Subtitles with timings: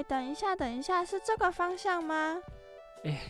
[0.00, 2.40] 哎，等一下，等一下，是这个方向吗？
[3.04, 3.20] 哎，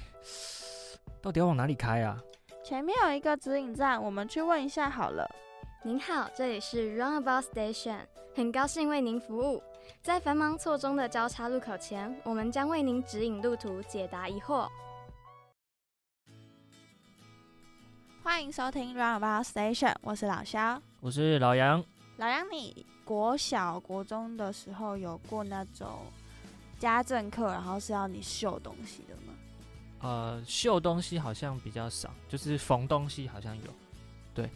[1.21, 2.17] 到底要往哪里开啊？
[2.63, 5.29] 前面有一个指引站，我们去问一下好了。
[5.83, 7.99] 您好，这里是 Runabout Station，
[8.37, 9.61] 很高兴为您服务。
[10.01, 14.69] 在繁忙错综的交叉路口前，我们将为您指引路途，解答疑惑。
[18.23, 21.85] 欢迎收听 Runabout Station，我是老肖，我是老杨。
[22.19, 25.89] 老杨，你国小、国中的时候有过那种
[26.81, 29.35] 家政课，然后是要你绣东西的吗？
[30.01, 33.65] 呃，绣东西好像比较少，就是缝东西好像有，
[34.35, 34.49] 对。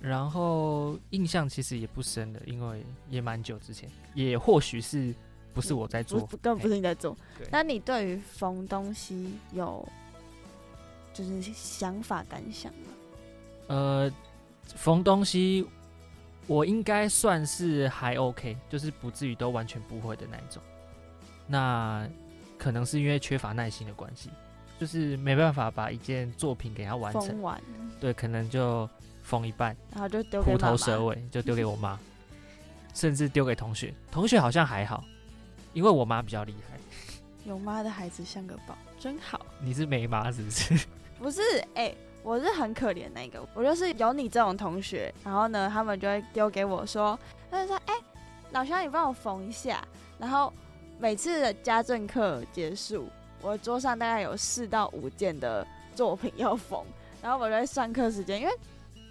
[0.00, 5.12] 然后印象其实也不深的，因为也蛮久之前，也或许是
[5.52, 7.16] 不是我在做，根本不是你在做。
[7.50, 9.86] 那你对于缝东西有
[11.12, 12.92] 就是想法感想吗？
[13.68, 14.12] 呃，
[14.66, 15.66] 缝东西
[16.46, 20.62] 我应该算是还 OK，就是不至于都完全不会的那一种。
[21.46, 22.06] 那
[22.58, 24.30] 可能是因为缺乏耐心的关系，
[24.78, 27.40] 就是没办法把一件作品给它完成。
[27.42, 27.60] 完，
[28.00, 28.88] 对，可能就。
[29.28, 31.98] 缝一半，然后就丢虎头蛇尾，就丢给我妈，
[32.94, 33.92] 甚至丢给同学。
[34.08, 35.02] 同学好像还好，
[35.72, 36.78] 因为我妈比较厉害。
[37.44, 39.44] 有妈的孩子像个宝，真好。
[39.58, 40.86] 你是没妈是不是？
[41.18, 41.42] 不是，
[41.74, 43.44] 哎，我是很可怜那个。
[43.52, 47.18] 我就是有你这种同学，然后呢，他们就会丢给我说，
[47.50, 47.94] 他就说，哎，
[48.52, 49.84] 老乡，你帮我缝一下。
[50.20, 50.52] 然后
[50.98, 53.08] 每次的家政课结束，
[53.42, 56.82] 我桌上大概有四到五件的作品要缝，
[57.22, 58.52] 然后我在上课时间，因为。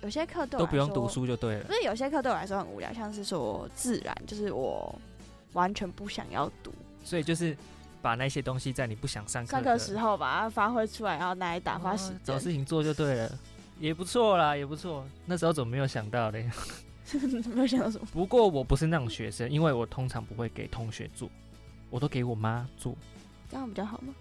[0.02, 4.94] 有些课都不用读书就对了，不是有些课对我来说很无聊，像是说自然，就是我
[5.54, 6.72] 完全不想要读，
[7.04, 7.58] 所以就是
[8.04, 13.40] 把那些东西在你不想上课上课时候把它发挥出来，然后拿来打发时间，找事情做就对了，
[13.80, 15.04] 也不错啦，也不错。
[15.26, 16.48] 那时候怎么没有想到嘞？
[17.56, 18.06] 没有想到什么？
[18.14, 21.28] 不过我不是那种学生，因为我通常不会给同学做，
[21.96, 22.94] 我都给我妈做，
[23.50, 24.14] 这样比较好吗？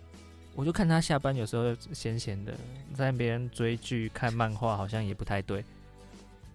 [0.54, 2.54] 我就看他下班有时候闲闲的，
[2.94, 5.64] 在那边追剧看漫画，好像也不太对。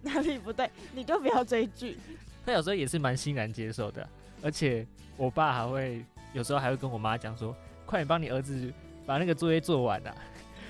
[0.00, 0.70] 哪里不对？
[0.94, 1.98] 你就不要追剧。
[2.46, 4.08] 他有时候也是蛮欣然接受的，
[4.42, 4.86] 而且
[5.18, 7.54] 我爸还会有时候还会跟我妈讲说
[7.84, 8.72] ：“快点帮你儿子
[9.04, 10.16] 把那个作业做完啊！”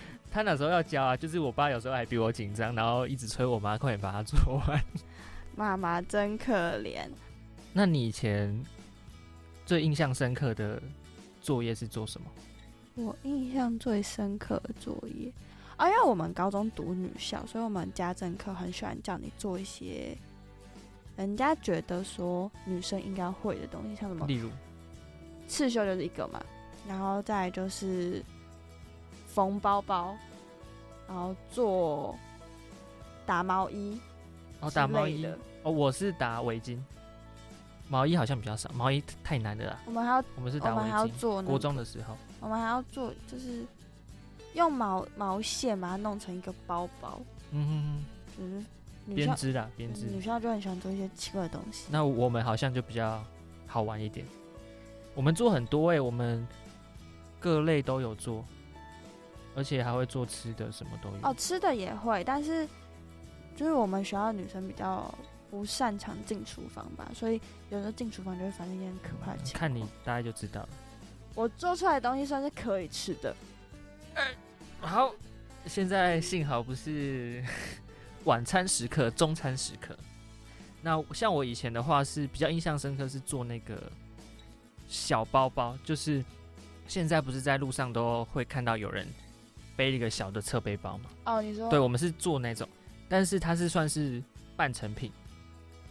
[0.33, 4.85] 他那时候要交啊，就是我爸有时候还比我紧张，然后一直催我妈快点把它做完。
[5.55, 7.09] 妈妈真可怜。
[7.73, 8.61] 那你以前
[9.71, 10.83] 最印象深刻的
[11.41, 12.29] 作业是做什么？
[12.97, 15.33] 我印象最深刻的作业
[15.77, 20.19] 啊，因为我们高中读女校，所以我们家政课很喜欢叫你做一些
[21.17, 24.51] 人家觉得说女生应该会的东西，像什么，例如
[25.47, 26.45] 刺绣就是一个嘛，
[26.89, 28.21] 然后再就是
[29.29, 30.17] 缝包包，
[31.07, 32.19] 然后做
[33.25, 34.01] 打毛衣，
[34.59, 36.77] 哦，打毛衣的哦，我是打围巾。
[37.91, 39.77] 毛衣好像比较少，毛衣太难的啦。
[39.85, 41.45] 我们还要，我们是打围巾。
[41.45, 43.67] 国中的时候，我们还要做，就是
[44.55, 47.21] 用毛毛线把它弄成一个包包。
[47.51, 48.05] 嗯哼
[48.39, 48.65] 哼，
[49.09, 50.07] 就是编织啦，编织。
[50.07, 51.89] 女校就很喜欢做一些奇怪的东西。
[51.91, 53.21] 那我们好像就比较
[53.67, 54.25] 好玩一点。
[55.17, 56.47] 我们做很多哎，我们
[57.41, 58.45] 各类都有做，
[59.57, 61.17] 而且还会做吃的，什么都有。
[61.29, 62.69] 哦，吃的也会，但是
[63.57, 65.13] 就是我们学校女生比较。
[65.51, 67.41] 不擅长进厨房吧，所以
[67.71, 69.61] 有时候进厨房就会发生一件可怕的情况。
[69.61, 70.69] 看你大概就知道了。
[71.35, 73.35] 我做出来的东西算是可以吃的。
[74.81, 75.13] 好，
[75.67, 77.45] 现在幸好不是
[78.25, 79.97] 晚餐时刻、中餐时刻。
[80.83, 83.91] 那像我以前的话是比较印象深刻，是做那个
[84.89, 86.25] 小包包，就是
[86.87, 89.07] 现在不是在路上都会看到有人
[89.77, 91.11] 背一个小的侧背包吗？
[91.27, 92.69] 哦，你说，对我们是做那种，
[93.09, 94.23] 但是它是算是
[94.57, 95.13] 半成品。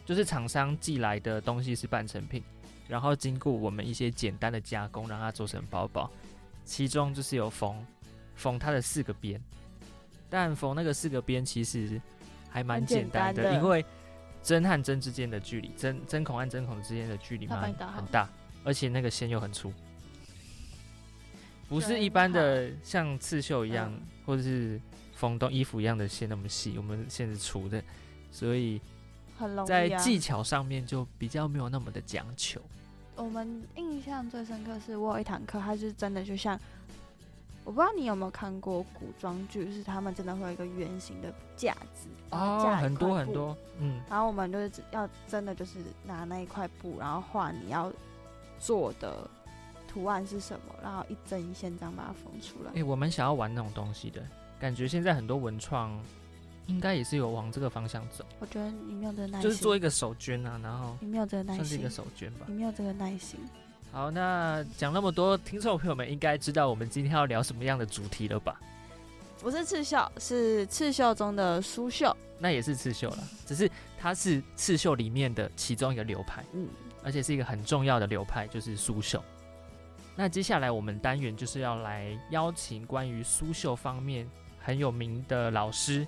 [0.10, 2.42] 就是厂商寄来的东西是半成品，
[2.88, 6.10] 然后经过我们一些简单的加工，让它做成包包。
[6.66, 7.86] 其中就是有缝
[8.36, 9.40] 缝它的四个边，
[10.28, 12.02] 但缝那个四个边其实
[12.50, 13.86] 还蛮简单的，因为
[14.42, 18.28] 针和针之间的距离，针针孔和针孔之间的距离蛮很大，
[18.64, 19.72] 而且那个线又很粗，
[21.68, 23.96] 不是一般的像刺绣一样
[24.26, 24.82] 或者是
[25.14, 27.80] 缝东衣服一样的线那么细，我们线是粗的，
[28.32, 28.82] 所以。
[29.66, 32.60] 在技巧上面就比较没有那么的讲求。
[33.16, 36.58] 我们印象最深刻是我有一堂课，它是真的就像，
[37.66, 47.92] 我不知道你有没有看过古装剧，是他们真的会有一个圆形的架子，哦，很多很多，嗯，然后我们就是要真的就是拿那一块布，然后画你要
[48.58, 49.30] 做的
[49.86, 52.72] 图案是什么，然后一针一线这样把它缝出来。
[52.76, 54.22] 哎，我们想要玩那种东西的
[54.60, 55.92] 感觉，现在很多文创。
[56.70, 58.24] 应该也是有往这个方向走。
[58.40, 62.46] 我觉得你没有这个耐心，就是做一个手绢啊，然后你没有这个耐心，算是一个手绢吧。
[62.48, 63.40] 你没有这个耐心，
[63.92, 68.62] 好，那讲那么多，听众朋友们应该知道我们今天要聊什么样的主题了吧？
[69.42, 72.16] 不是刺绣，是刺绣中的苏绣。
[72.38, 76.68] 那也是刺绣了，只是它是刺绣里面的其中一个流派，嗯，
[77.04, 79.22] 而且是一个很重要的流派，就是苏绣。
[80.16, 86.06] 那接下来我们单元就是要来邀请关于苏绣方面很有名的老师，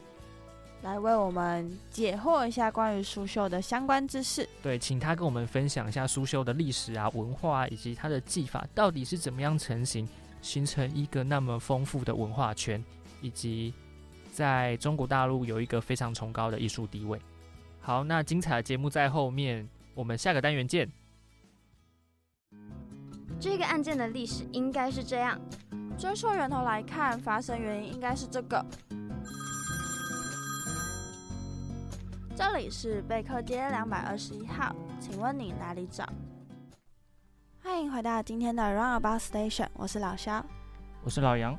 [0.84, 4.48] 来为我们解惑一下关于苏绣的相关知识。
[4.64, 10.10] 对，请他跟我们分享一下苏绣的历史啊、文化啊，以及它的技法到底是怎么样成型，
[10.42, 12.84] 形成一个那么丰富的文化圈，
[13.22, 13.72] 以及
[14.32, 17.20] 在中国大陆有一个非常崇高的艺术地位。
[17.80, 20.92] 好，那精彩的节目在后面，我们下个单元见。
[23.40, 25.40] 这个案件的历史应该是这样：
[25.98, 28.66] 追溯源头来看，发生原因应该是这个。
[32.34, 36.08] 这里是贝克街两百二十一号，请问你哪里找？
[37.62, 40.44] 欢迎回到今天的 Runabout Station，我是老肖，
[41.04, 41.58] 我是老杨。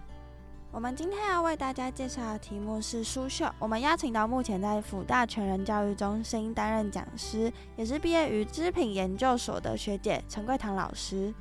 [0.70, 3.52] 我们今天要为大家介绍的题目是苏绣。
[3.58, 11.32] 我们邀请到目前在辅大全人教育中心担任讲师，也是毕业于织品研究所的学姐陈桂堂老师。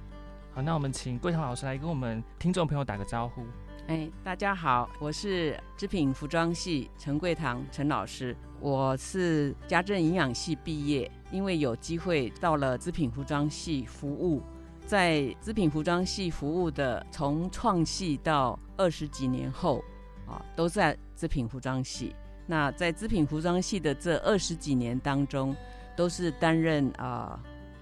[0.53, 3.45] 好，那我们请桂堂老师来跟我们听众朋友打个招呼。
[3.87, 14.39] 哎，大家好，我是织品服装系陈桂堂陈老师，我是家政营养系毕业，因为有机会到了织品服装系服务。
[14.85, 19.83] 在织品服装系服务的，从创系到二十几年后，
[20.27, 22.15] 啊，都在织品服装系。
[22.45, 25.55] 那在织品服装系的这二十几年当中，
[25.97, 27.39] 都是担任啊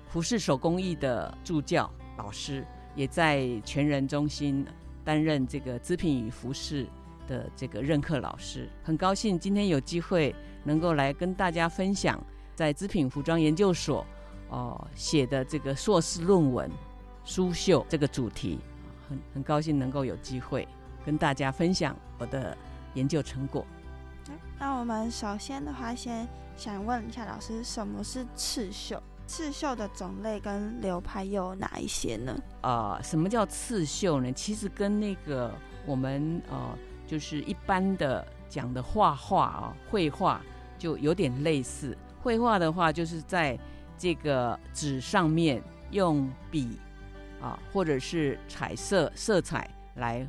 [0.07, 2.65] 服饰手工艺的助教老师，
[2.95, 4.65] 也在全人中心
[5.03, 6.87] 担任这个织品与服饰
[7.27, 8.69] 的这个任课老师。
[8.81, 10.33] 很高兴今天有机会
[10.69, 12.23] 能够来跟大家分享
[12.53, 14.05] 在织品服装研究所
[14.49, 16.69] 哦写的这个硕士论文。
[17.25, 18.59] 苏绣这个主题，
[19.07, 20.67] 很很高兴能够有机会
[21.05, 22.57] 跟大家分享我的
[22.93, 23.65] 研究成果。
[24.59, 29.01] 那我们首先的话，先想问一下老师，什么是刺绣？
[29.27, 32.35] 刺绣的种类跟流派又有哪一些呢？
[32.61, 34.31] 啊，什么叫刺绣呢？
[34.31, 35.53] 其实跟那个
[35.85, 36.75] 我们呃，
[37.05, 40.41] 就是一般的讲的画画啊，绘画
[40.79, 41.95] 就有点类似。
[42.19, 43.55] 绘画的话，就是在
[43.95, 45.61] 这个纸上面
[45.91, 46.79] 用笔。
[47.41, 50.27] 啊，或者是彩色色彩来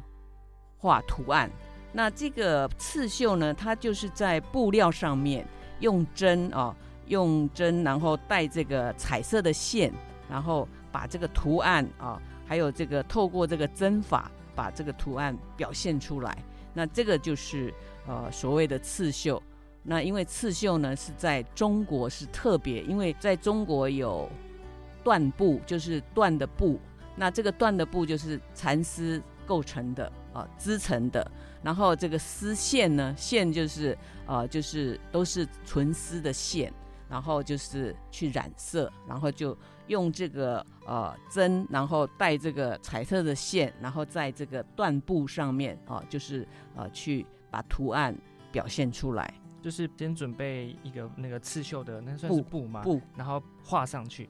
[0.79, 1.51] 画图案。
[1.93, 5.45] 那这个刺绣呢，它就是在布料上面
[5.81, 6.73] 用针啊，
[7.09, 9.93] 用针，然后带这个彩色的线，
[10.29, 16.39] 然后把这个图案啊，还有这个透过这个针法把这个图案表现出来。
[16.73, 17.75] 那这个就是
[18.07, 19.43] 呃所谓的刺绣。
[19.83, 24.29] 那因为刺绣呢是在中国是特别，因为在中国有
[25.05, 26.79] 缎布，就是缎的布。
[27.17, 31.31] 那这个缎的布就是蚕丝构成的啊，织成的。
[31.63, 33.97] 然后这个丝线呢，线就是
[34.27, 36.73] 呃，就是都是纯丝的线，
[37.09, 39.57] 然后就是去染色，然后就
[39.89, 46.47] 用这个呃针，然后带这个彩色的线，然后在这个缎布上面啊，就是
[46.77, 48.17] 呃去把图案
[48.51, 49.35] 表现出来。
[49.61, 52.83] 就是先准备一个那个刺绣的，那算是布嘛？
[52.83, 54.29] 布，然后画上去。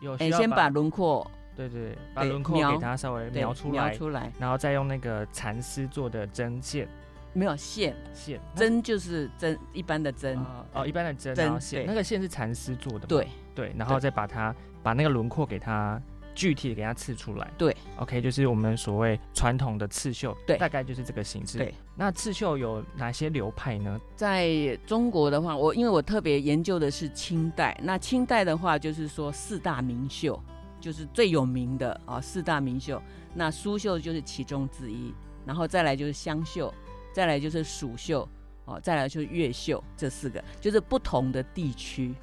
[0.00, 1.28] 有哎，先把轮廓。
[1.56, 6.88] 对对，把轮廓给它稍微描出来，描出来，然后再用那个蚕丝做的针线，
[7.32, 10.36] 没有线线针就是针一般的针
[10.72, 14.52] 哦，一般的针，然后线那个线是蚕丝做的，对对，然后再把它
[14.82, 16.02] 把那个轮廓给它
[16.34, 21.58] 具体的给它刺出来，对，OK，就是我们所谓传统的刺绣，对，大概就是这个形式。
[21.58, 24.00] 对，那刺绣有哪些流派呢？
[24.16, 30.38] 在中国的话，我因为我特别研究的是清代，那清代的话就是说四大名绣。
[30.80, 33.00] 就是最有名的啊，四大名绣，
[33.32, 35.14] 那苏绣就是其中之一，
[35.46, 36.70] 然后再来就是湘绣，
[37.10, 38.28] 再来就是蜀绣，
[38.66, 42.14] 哦，再来就是越绣，这四个就是不同的地区，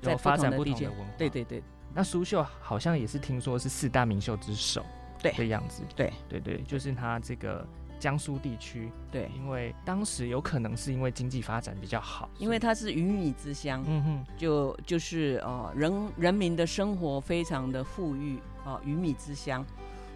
[0.00, 1.04] 在发展不同的文化。
[1.18, 1.60] 对对对，
[1.96, 4.84] 那苏绣好像也是听说是四大名绣之首，
[5.20, 5.82] 对的样子。
[5.96, 7.66] 对对对，就是它这个。
[7.98, 19.64] 江苏地区，对，因为当时有可能是因为经济发展比较好，因为它是鱼米之乡，嗯哼，就就是呃人人民的生活非常的富裕啊，鱼米之乡。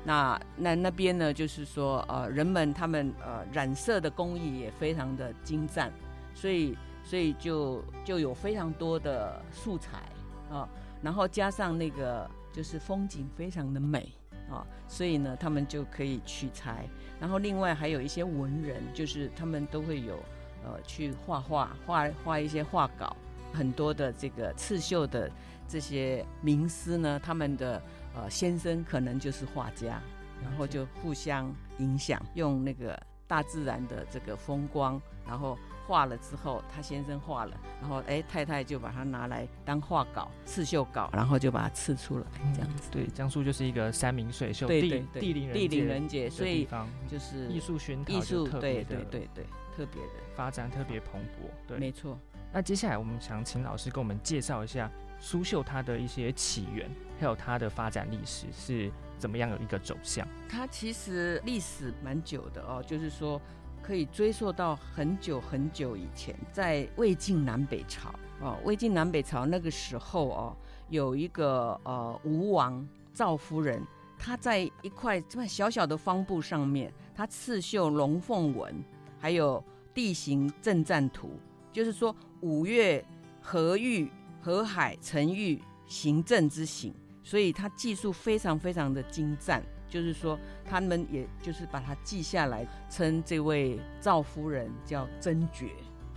[0.05, 5.91] 那那那边呢，就是说呃人们他们呃染色的工艺也非常的精湛，
[6.35, 10.03] 所以所以就就有非常多的素材
[10.51, 10.69] 啊，
[11.02, 14.12] 然后加上那个就是风景非常的美。
[14.50, 16.85] 啊，所以呢，他们就可以取材，
[17.21, 20.16] 然后另外还有一些文人，就是他们都会有，
[20.64, 23.16] 呃，去画画，画画一些画稿，
[23.52, 25.30] 很多的这个刺绣的
[25.69, 27.80] 这些名师呢，他们的
[28.12, 30.02] 呃先生可能就是画家，
[30.42, 35.57] 然后就互相影响，用那个大自然的这个风光，然后
[35.87, 42.91] 画了之后，他先生画了，然后哎太太就把它拿来当画稿、刺绣稿，然后就把它刺出来，这样子。
[42.91, 49.45] 对，江苏就是一个山明水秀、地地灵人地灵人杰，的所以地方就是艺术熏陶艺术，对对对对，
[49.77, 51.51] 特别的，发展特别蓬勃。
[51.67, 52.19] 对，没错。
[52.53, 60.27] 那接下来我们想请老师给我们介绍一下苏绣它的一些起源，还有它的发展历史是怎么样的一个走向。
[60.49, 63.41] 它其实历史蛮久的哦，就是说
[63.83, 70.57] 可以追溯到很久很久以前，在魏晋南北朝哦，魏晋南北朝那个时候哦，
[70.89, 73.83] 有一个呃吴王赵夫人，
[74.19, 78.85] 她在一块这么小小的方布上面，她刺绣龙凤纹，
[79.19, 81.31] 还有地形阵战图，
[81.73, 83.05] 就是说五岳
[83.41, 84.11] 河域、
[84.41, 86.95] 河海、城域、行政之行。
[87.23, 95.71] 所以她技术非常非常的精湛，就是说他们也就是把它记下来，称这位赵夫人叫真觉，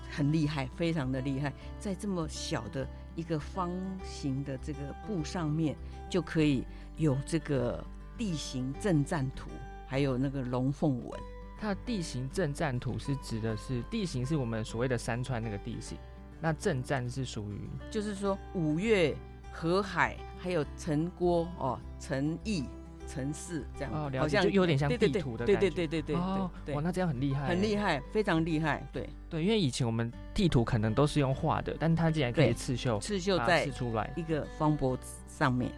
[0.09, 3.71] 很厉害，非常的厉害，在这么小的一个方
[4.03, 5.75] 形的这个布上面，
[6.09, 6.63] 就可以
[6.95, 7.83] 有这个
[8.17, 9.49] 地形阵战图，
[9.87, 11.19] 还有那个龙凤纹。
[11.59, 15.97] 它的地形阵战图是指的是地形是我们所谓的山川那个地形，
[16.41, 19.15] 那阵战是属于就是说五岳、
[19.51, 22.65] 河海，还有城郭哦、城邑、
[23.07, 25.69] 城市这样，哦，好像就有点像地图的对感觉。
[25.69, 27.75] 对对对对哦，对哇，那这样很厉害，很厉。
[27.75, 28.87] 害，非常厉害。
[28.91, 34.11] 对，对，因为以前我们地图可能都是用画的，但它竟然可以刺绣，刺绣在刺出来。
[34.15, 35.71] 一个方帛上面，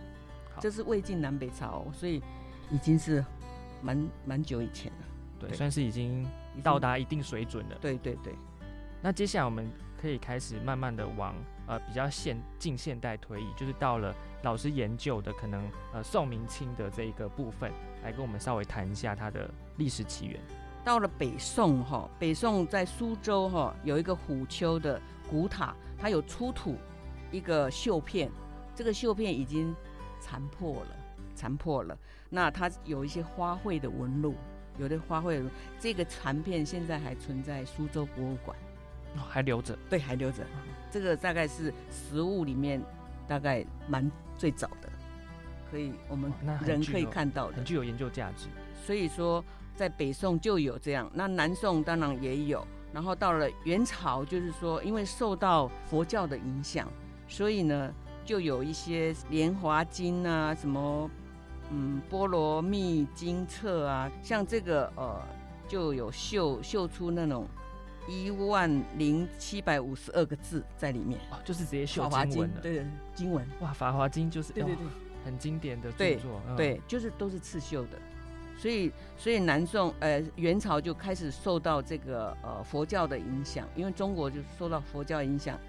[0.53, 2.21] 好这是魏晋南北朝，所以
[2.71, 3.23] 已经是
[3.81, 5.07] 蛮蛮久以前了。
[5.39, 6.79] 对，对算是已经已经到。
[6.79, 7.77] 达一定水准了。
[7.81, 8.33] 对对对，
[9.01, 9.69] 那接下来我们
[10.01, 11.33] 可以开始慢慢的往
[11.67, 17.71] 呃比较现近现代推移，就是到了老师研究的可能呃宋明清的这一个部分，
[18.03, 20.39] 来跟我们稍微谈一下它的历史起源。
[20.83, 26.75] 到了北宋哈，北宋在苏州哈有一个虎丘的古塔，它有出土
[27.31, 28.29] 一个绣片，
[28.75, 29.75] 这个绣片已经
[30.19, 30.95] 残破了，
[31.33, 31.97] 残破了。
[32.29, 34.35] 那它有一些花卉的纹路，
[34.77, 35.43] 有的花卉
[35.79, 38.55] 这个残片现在还存在苏州博物馆。
[39.15, 39.75] 哦，还留着。
[39.89, 40.43] 对，还留着。
[40.95, 42.81] 这个大概是食物里面
[43.27, 44.87] 大概蛮最早的，
[45.69, 46.31] 可以我们
[46.65, 47.65] 人可以看到的很。
[47.65, 48.47] 具有研究价值。
[48.81, 49.43] 所以说，
[49.75, 52.65] 在北宋就有这样，那南宋当然也有。
[52.93, 56.87] 然后到了元朝，就是说，因为受到佛教的影响，
[57.27, 61.11] 所以呢，就有一些莲华经啊，什么
[61.71, 65.21] 嗯波罗蜜经册啊，像这个呃，
[65.67, 67.45] 就有绣绣出那种
[68.07, 71.19] 一万零七百五十二个字在里面。
[71.31, 72.61] 哦，就是直接绣法华经经文了。
[72.61, 74.89] 对经文，哇，《法华经》就是对对对哦
[75.25, 76.41] 很经典的著对作。
[76.47, 77.99] 嗯，对，就是都是刺绣的，
[78.57, 85.59] 所以所以南宋呃元朝就开始受到这个呃佛教的影响，因为中国就受到佛教影响，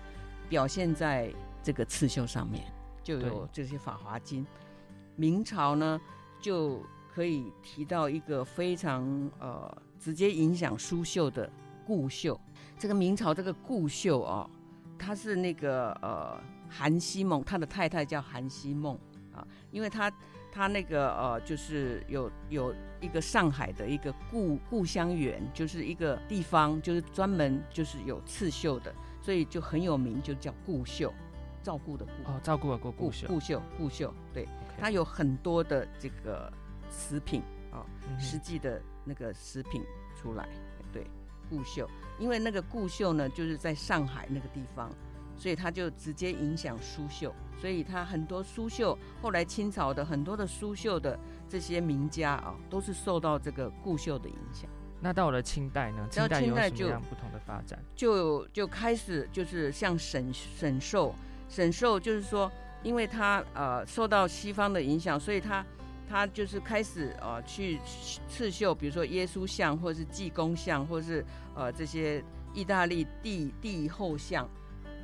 [0.49, 2.65] 表现在这个刺绣上面，
[3.03, 4.45] 就有这些《法华经》。
[5.15, 5.99] 明朝呢
[6.39, 6.83] 就
[7.15, 9.03] 可以提到一个非常
[9.39, 11.51] 呃直接影响苏绣的
[11.87, 12.39] 顾绣。
[12.79, 14.51] 这个明朝这个顾绣哦，
[14.99, 16.39] 他是那个呃
[16.69, 18.99] 韩熙梦，他的太太叫韩熙梦
[19.35, 20.13] 啊，因为他
[20.53, 31.13] 他那个呃就是有有一个上海的一个故故乡园，就是一个地方，就是专门就是有刺绣的，所以就很有名，就叫顾绣，
[31.63, 32.31] 照顾的顾。
[32.31, 33.27] 哦，照顾的顾顾绣。
[33.27, 34.47] 顾绣，顾绣，对
[34.79, 36.53] 它有很多的这个
[36.91, 37.41] 食品
[37.71, 39.83] 啊、嗯实际的那个食品
[40.15, 40.49] 出来，
[41.49, 41.89] 对，顾绣，
[42.19, 44.91] 因为那个顾绣呢，就是在上海那个地方，
[45.37, 54.69] 所以它就直接影响苏绣，所以它很多苏绣，后来清朝的很多的苏绣的这些名家啊，都是受到这个顾绣的影响。
[55.01, 56.09] 那到了清代呢？
[56.17, 57.79] 到清代有什么样不同的发展？
[57.95, 61.15] 就就开始就是像沈沈寿，
[61.49, 62.51] 沈寿就是说，
[62.83, 65.65] 因为他呃受到西方的影响，所以他
[66.09, 67.79] 他就是开始呃去
[68.29, 72.23] 刺绣，比如说耶稣像，或者是济公像，或者是呃这些
[72.55, 74.49] 意大利帝帝后像，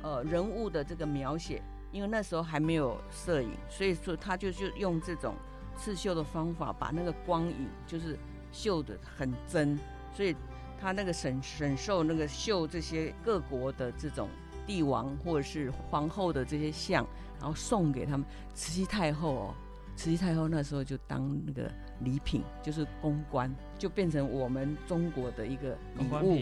[0.01, 5.35] 呃人物的这个描写，因为那时候还没有摄影，所以说他就就用这种
[5.75, 8.17] 刺绣的方法，把那个光影就是
[8.51, 9.77] 绣的很真，
[10.13, 10.35] 所以
[10.79, 14.29] 他那个沈沈寿那个绣这些各国的这种
[14.65, 17.05] 帝王或者是皇后的这些像，
[17.39, 18.25] 然后送给他们。
[18.55, 19.55] 慈禧太后哦，
[19.95, 26.41] 慈禧太后那时候就当那个礼品，就是公关，就变成我们中国的一个礼物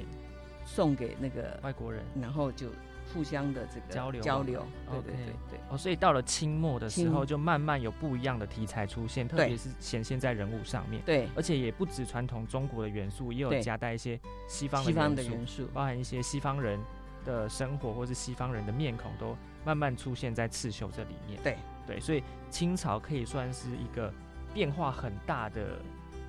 [0.66, 2.04] 送给那个，外国人。
[2.20, 2.68] 然后就
[3.14, 5.60] 互相的这个交流交流，对对对对。
[5.70, 16.80] 哦，所以到了清末的时候，就慢慢有不一样的题材出现，特别是显现在人物上面，对而且也不止传统中国的元素，也有夹带一些西方的西方的，元素，包含一些西方人
[17.26, 21.38] 的生活或是西方人的面孔，都慢慢出现在刺绣这里面。
[21.44, 24.14] 对对，所以清朝可以算是一个
[24.54, 25.82] 变化很大的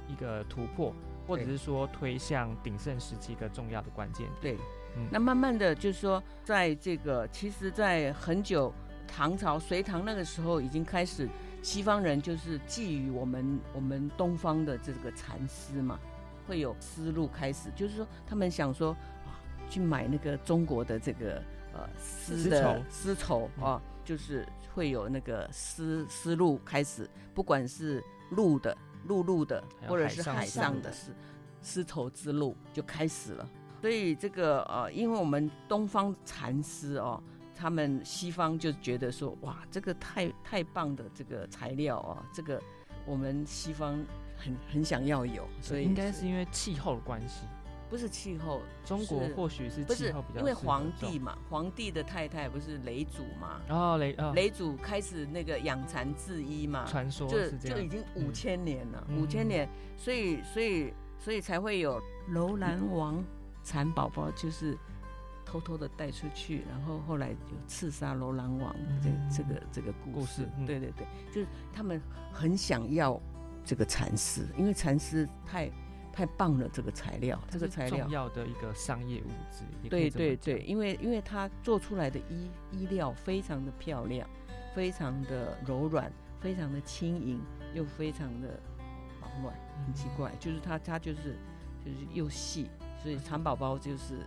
[0.09, 0.95] 一个突破，
[1.27, 4.57] 或者是说推向鼎盛时期一个重要的关键点。
[4.57, 4.65] 对，
[4.97, 5.07] 嗯。
[5.11, 8.73] 那慢慢的就是说，在这个其实，在很久
[9.07, 11.29] 唐朝隋唐那个时候，已经开始
[11.63, 15.99] 西方人就是觊觎我们我们东方的这个蚕丝嘛，
[16.47, 18.91] 会有丝路开始，就是说他们想说
[19.27, 21.43] 啊，去买那个中国的这个
[21.73, 23.65] 呃丝丝的绸丝绸嗯。
[23.65, 28.76] 啊，就是会有那个丝丝路开始，不管是陆的
[29.07, 31.12] 陆路的或者是海海上的上的丝
[31.61, 33.49] 丝绸之路就开始了。
[33.81, 37.21] 所以这个呃，因为我们东方蚕丝哦，
[37.55, 42.62] 他们西方就觉得说，哇，这个太太棒的这个材料哦，这个
[43.05, 44.00] 我们西方
[44.37, 47.45] 很很想要有，所以应该是因为气候的关系，
[47.93, 63.23] 不是气候，中国或许是不是气候比较因为皇帝嘛，皇帝的太太不是雷祖嘛，哦雷哦雷祖开始那个养蚕制衣嘛，传说就是这样，就已经五嗯千年了，嗯五千年，所以所以所以才会有楼兰王
[63.63, 64.75] 蚕宝宝，就是
[65.45, 72.01] 偷偷的带出去，然后后来有刺杀楼兰王这嗯这个这个故故事嗯对对对，就是他们
[72.33, 73.21] 很想要
[73.67, 75.71] 这个蚕丝，因为蚕丝太
[76.12, 78.11] 太棒了，这个材料，这个材料重。
[78.11, 84.28] 要的一个商业物质，对对对，，因为因为它做出来的衣衣料非常的漂亮，
[84.75, 87.40] 非常的柔软，非常的轻盈，
[87.75, 88.61] 又非常的
[89.21, 89.54] 保暖。
[89.87, 91.37] 很奇怪，就是它它就是
[91.85, 92.69] 就是又细，
[93.02, 94.19] 所以蚕宝宝就是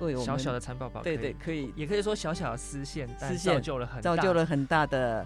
[0.00, 5.24] 为我们小小的蚕宝宝，对对，可以也可以说小小的丝线，但丝线造就了很造大就了很大的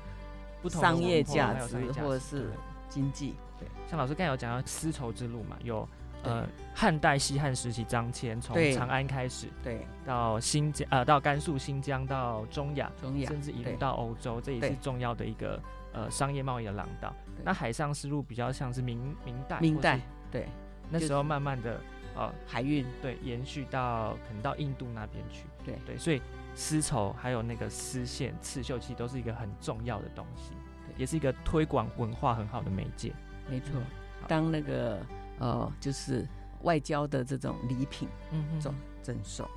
[0.60, 2.50] 不同商业价值或者是
[2.88, 3.34] 经济。
[3.58, 5.88] 对像老师刚才有讲到丝绸之路嘛，有
[6.22, 15.62] 呃汉代西汉时期张骞从对长安开始对，到新疆呃到甘肃新疆到中亚，中亚甚至一路到欧洲，这也是重要的一个
[15.92, 17.14] 呃商业贸易的廊道。
[17.44, 20.48] 那海上丝路比较像是明明代，明代对
[20.90, 21.80] 那时候慢慢的
[22.16, 26.22] 呃海运对延续到可能到印度那边去，对对，所以
[26.54, 30.52] 丝绸还有那个丝线、刺绣，其实都是一个很重要的东西，
[30.86, 33.12] 对也是一个推广文化很好的媒介。
[33.48, 33.70] 没错。
[33.74, 33.84] 嗯，
[34.26, 34.98] 当那个
[35.38, 36.26] 呃就是
[36.62, 38.60] 外交的这种礼品嗯哼。
[38.60, 39.46] 走赠送。
[39.46, 39.50] 哦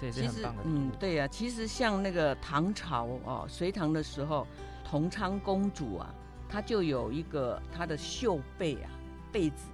[0.00, 4.46] 这也是其实很棒的，嗯，对呀、其实像那个唐朝哦，隋唐的时候，
[4.84, 6.14] 同昌公主啊，
[6.48, 8.90] 她就有一个她的绣被啊，
[9.32, 9.66] 被子，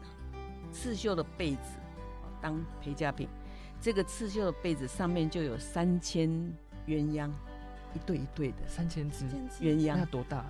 [0.73, 1.77] 刺绣的被子，
[2.23, 3.29] 哦当陪嫁品。
[3.81, 6.29] 这个刺绣的被子上面就有三千
[6.87, 7.31] 鸳鸯，
[7.95, 8.67] 一对一对的。
[8.67, 9.25] 三千只，
[9.61, 10.45] 鸳鸯，那多大？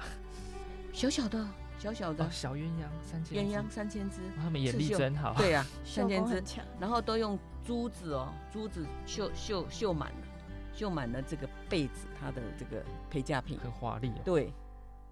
[0.92, 1.46] 小小的，
[1.79, 4.21] 小小的哦，小鸳鸯三千只鸳鸯，三千只。
[4.37, 5.35] 哇他们眼力真好。
[5.35, 10.27] 对呀、绣 三千只然后都用珠子哦，珠子绣绣绣满了，
[10.75, 13.59] 绣满了这个被子，它的这个陪嫁品。
[13.59, 14.21] 很华丽哦。
[14.25, 14.53] 对，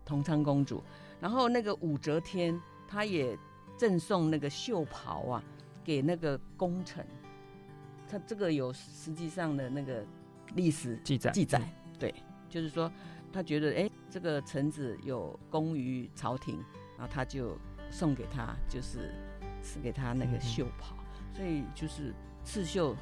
[0.04, 0.82] 同昌公主。
[1.20, 3.38] 然后那个武则天，她也
[3.76, 5.42] 赠送那个绣袍啊，
[5.84, 7.06] 给那个功臣。
[8.10, 10.04] 她这个有实际上的那个
[10.54, 11.60] 历史记载记载，
[11.98, 12.14] 对，
[12.48, 12.90] 就是说
[13.36, 16.58] 她觉得哎，这个臣子有功于朝廷，
[16.96, 17.58] 然后他就
[17.90, 19.12] 送给他，就是
[19.60, 20.96] 赐给他那个嗯嗯绣袍。
[21.34, 22.96] 所以就是刺绣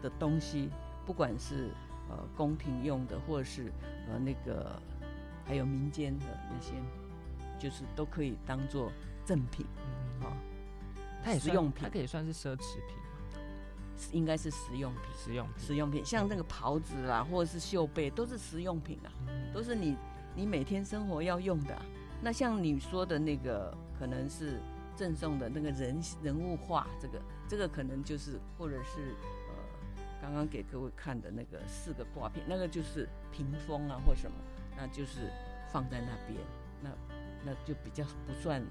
[0.00, 0.70] 的东西，
[1.04, 1.70] 不管是
[2.08, 3.72] 呃宫廷用的，或者是
[4.08, 4.80] 呃那个
[5.44, 6.74] 还有民间的那些，
[7.58, 8.92] 就是都可以当做
[9.24, 9.66] 赠品
[10.20, 10.36] 嗯，啊、
[11.24, 12.96] 它也是用品它可以算是奢侈品
[14.12, 15.02] 应该是实用品。
[15.18, 15.66] 实用品。
[15.66, 19.96] 实用品像那个袍子啦，或者是绣被，都是实用品啊，嗯都是你
[20.34, 21.82] 你每天生活要用的啊、
[22.22, 24.60] 那像你说的那个，可能是
[24.94, 29.14] 赠送的那个人人物画，这个这个可能就是，或者是
[29.48, 29.54] 呃，
[30.20, 34.36] 刚刚给各位看的那个四个挂片，那个就是屏风啊或什么，
[34.76, 35.30] 那就是
[35.72, 36.38] 放在那边，
[36.82, 36.90] 那
[37.44, 38.62] 那就比较不算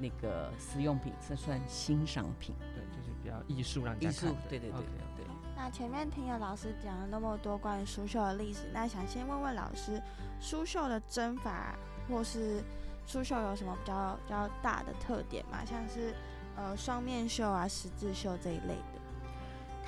[0.00, 4.78] 那个实用品，这算欣赏品，对，就是比较艺术让艺术看，对对对。
[4.78, 5.15] OK 对对。
[5.56, 10.00] 那前面听了老师讲了那么多关于苏绣的历史，那想先问问老师，
[10.38, 11.74] 苏绣的针法
[12.08, 12.62] 或是
[13.06, 15.64] 苏绣有什么比较比较大的特点吗？
[15.64, 16.14] 像是
[16.56, 19.00] 呃双面绣啊、十字绣这一类的。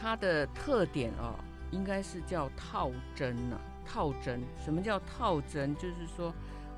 [0.01, 1.35] 它的特点哦，
[1.71, 5.77] 应该是叫套针呐、套针，什么叫套针？
[5.77, 6.33] 就是说，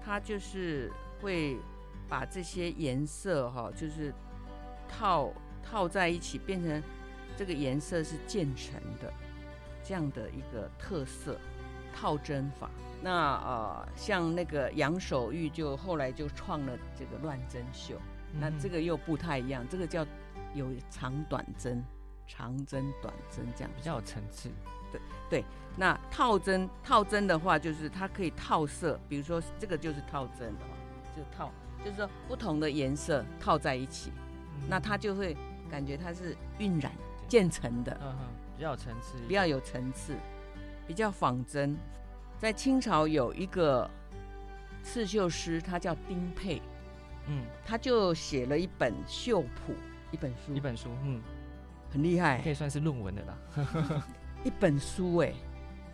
[0.05, 1.59] 它就是会
[2.09, 4.13] 把这些颜色哈、就是
[4.89, 6.83] 套套在一起，变成
[7.41, 9.11] 这个颜色是渐层的，
[9.83, 11.39] 这样的一个特色
[11.91, 12.69] 套针法。
[13.03, 17.95] 那呃，像那个杨守玉就后来就创了这个乱针绣，
[18.39, 20.07] 那这个个又不太一样，这个叫
[20.53, 21.83] 有长短针，
[22.27, 24.51] 长针短针这样比较有层次。
[24.93, 25.01] 对
[25.31, 25.45] 对
[25.79, 30.77] 那套针套针的话，就是它可以套色，比如说这个就是套针的话，
[31.17, 31.51] 就套，
[31.83, 34.13] 就是说不同的颜色套在一起，
[34.69, 35.35] 那它就会
[35.71, 36.93] 感觉它是晕染
[37.31, 40.17] 渐层的，嗯哼比较有层次，比较有层次，
[40.87, 41.77] 比较仿真。
[42.37, 43.89] 在清朝有一个
[44.83, 46.61] 刺绣师，他叫丁佩，
[47.29, 47.45] 嗯。
[47.65, 49.75] 他就写了一本绣谱，
[50.11, 51.23] 一本书，一本书，嗯，
[51.93, 52.43] 很厉害。
[52.43, 54.05] 可，以算是论文的啦。
[54.43, 55.33] 一本书哎，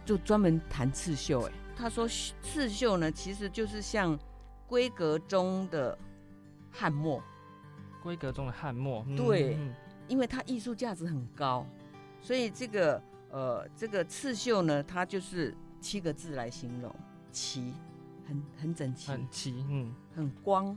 [0.05, 1.53] 就专门谈刺绣哎。
[1.77, 2.09] 他说
[2.41, 4.19] 刺绣呢，其实就是像
[4.67, 5.99] 规格中的
[6.73, 7.23] 汉墨，
[8.03, 9.57] 规格中的汉墨，嗯对。
[9.57, 9.75] 嗯
[10.09, 11.67] 因为它艺术价值很高，
[12.21, 16.95] 所以这个呃这个刺绣呢，它就是七个字来形容：
[17.33, 17.73] 齐，
[18.27, 20.77] 很很整齐，很齐，嗯，很光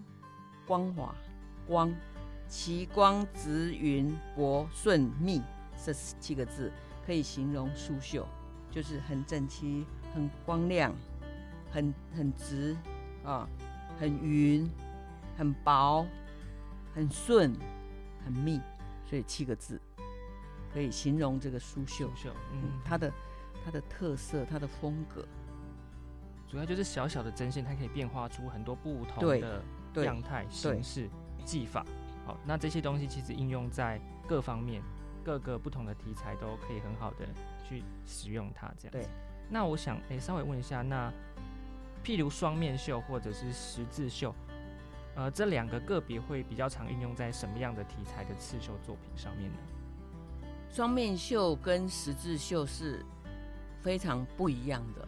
[0.65, 1.15] 光滑
[1.67, 1.93] 光，
[2.47, 5.41] 齐光直匀薄顺密，
[5.83, 6.71] 这七个字
[7.05, 8.27] 可以形容苏绣，
[8.71, 10.93] 就是很整齐、很光亮、
[11.71, 12.75] 很很直
[13.23, 13.47] 啊，
[13.99, 14.69] 很匀、
[15.37, 16.05] 很薄、
[16.93, 17.53] 很顺、
[18.25, 18.59] 很密，
[19.09, 19.81] 所以七个字
[20.71, 22.11] 可以形容这个苏绣
[22.51, 23.11] 嗯嗯，，它的
[23.65, 25.25] 它的特色、它的风格，
[26.47, 29.63] 主要就是小小的针线，它可以变化出很多不同的
[30.05, 31.09] 样态、形式、
[31.43, 31.83] 技法。
[32.23, 34.83] 好，那这些东西其实应用在各方面、
[35.23, 37.25] 各个不同的题材都可以很好的
[37.67, 38.71] 去使用它。
[38.77, 39.09] 这样对子。
[39.49, 41.11] 那我想，诶，稍微问一下，那
[42.03, 44.35] 譬如双面绣或者是十字绣，
[45.19, 49.57] 呃，这两个个别会比较常运用在什么样的题材的刺绣作品上面呢？
[50.71, 53.05] 双面绣跟十字绣是
[53.81, 55.05] 非常不一样的。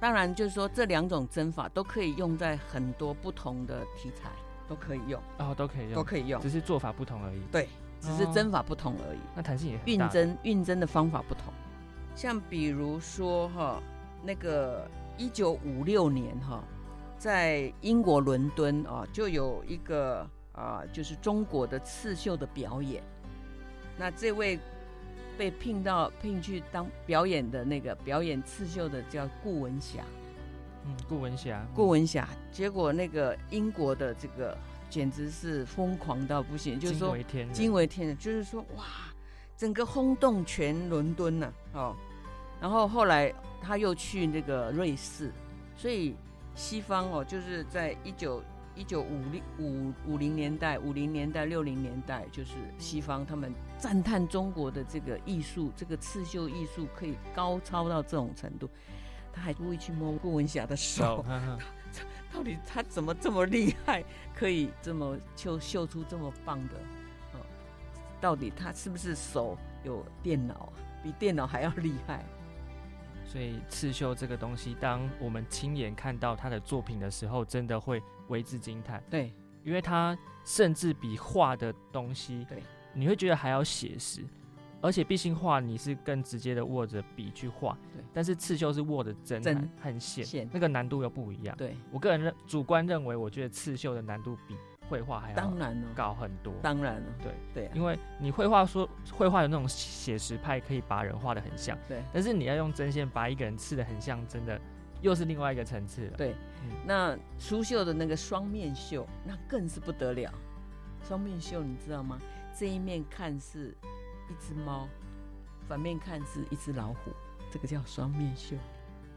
[0.00, 4.30] 当然，就是说这两种针法都可以用在很多不同的题材，
[4.66, 7.42] 都可以用，哦，都可以用，都可以用只，是做法不同而已。
[7.52, 7.68] 对，
[8.00, 9.18] 只是针法不同而已。
[9.36, 10.08] 那弹性也很运大。
[10.08, 11.52] 针运针的方法不同，
[12.16, 13.82] 像比如说哈，
[14.22, 14.88] 那个
[15.18, 16.64] 一九五六年哈，
[17.24, 23.02] 在英国伦敦啊，就有一个啊，就是中国的刺绣的表演。
[23.96, 24.60] 那这位
[25.38, 30.04] 被聘到聘去当表演的那个表演刺绣的叫顾文霞，
[30.84, 32.28] 嗯，顾文霞，顾文霞。
[32.52, 34.54] 结果那个英国的这个
[34.90, 38.84] 简直是疯狂到不行，就是惊说为天人，惊为天人，就是说哇，
[39.56, 41.96] 整个轰动全伦敦呐、哦。
[42.60, 43.32] 然后后来
[43.62, 45.32] 他又去那个瑞士，
[45.74, 46.14] 所以
[46.54, 48.42] 西方哦，就是在一九
[48.74, 58.68] 一九五零五五零年代、五零年代、六零年代，就是西方他们赞叹中国的这个艺术，这个刺绣艺术可以高超到这种程度。
[59.32, 61.58] 他还故意去摸顾文霞的手手，，哈哈
[62.32, 66.76] 到底他怎么这么厉害，可以这么绣绣出这么棒的？
[67.32, 67.40] 哦，
[68.20, 70.72] 到底他是不是手有电脑啊？
[71.02, 72.24] 比电脑还要厉害？
[73.24, 79.32] 所以刺绣这个东西，当我们亲眼看到他的作品的时候，真的会为之惊叹，对
[79.64, 84.24] 因为他甚至比画的东西，对，你会觉得还要写实。
[84.80, 91.56] 而且毕竟画你是更直接的握着笔去画，对但是刺绣是握着针针和和线线，那个难度又不一样。
[91.56, 94.54] 对，我个人认主观认为，我觉得刺绣的难度比
[94.88, 96.52] 绘画还要当然了，高很多。
[96.62, 104.60] 当然了，对对啊因为你绘画说绘画有那种写实派，可以把人画的很像，对但是你要用针线把一个人刺的很像，真的
[105.00, 106.16] 又是另外一个层次了。
[106.16, 106.70] 对嗯。
[106.86, 110.32] 那苏绣的那个双面绣，那更是不得了。
[111.06, 112.18] 双面绣你知道吗？
[112.56, 113.76] 这一面看是
[114.30, 114.88] 一只猫，
[115.68, 117.10] 反面看是一只老虎，
[117.50, 118.56] 这个叫双面绣。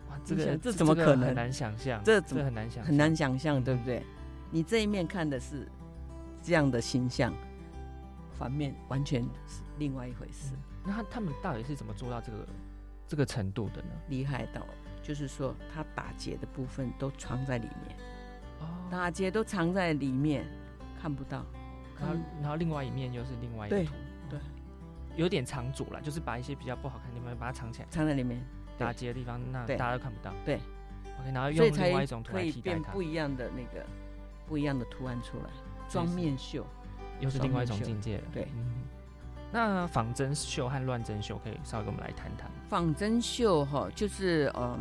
[0.09, 4.01] 哇，这个这怎么可能很难想象，这怎么很难想象，很难想象，嗯对不对？
[4.51, 5.67] 你这一面看的是
[6.41, 7.33] 这样的形象，
[8.37, 10.53] 反面完全是另外一回事，
[10.85, 12.47] 那他他们到底是怎么做到这个
[13.07, 13.89] 这个程度的呢？
[14.09, 14.65] 厉害到
[15.01, 17.97] 就是说他打结的部分都藏在里面，
[18.59, 20.45] 哦，打结都藏在里面，
[21.01, 21.45] 看不到。
[21.99, 23.93] 然后然后另外一面又是另外一个对图，
[24.29, 24.39] 对，
[25.15, 28.39] 有点藏住了，就是把一些比较不好看的地方把它藏起来，藏在里面，
[28.77, 30.31] 打结的地方那大家都看不到。
[30.45, 30.59] 对
[31.19, 33.83] ，OK，然后用另外一种图可以来替代它变不，一样的那个
[34.47, 35.49] 不一样的图案出来。
[35.89, 36.65] 妆面绣，
[37.19, 38.23] 又是另外一种境界了。
[38.33, 38.83] 对嗯
[39.49, 42.51] 那仿真绣和乱针绣可以稍微跟我们来谈谈。
[42.67, 44.77] 仿真绣哈，就是嗯，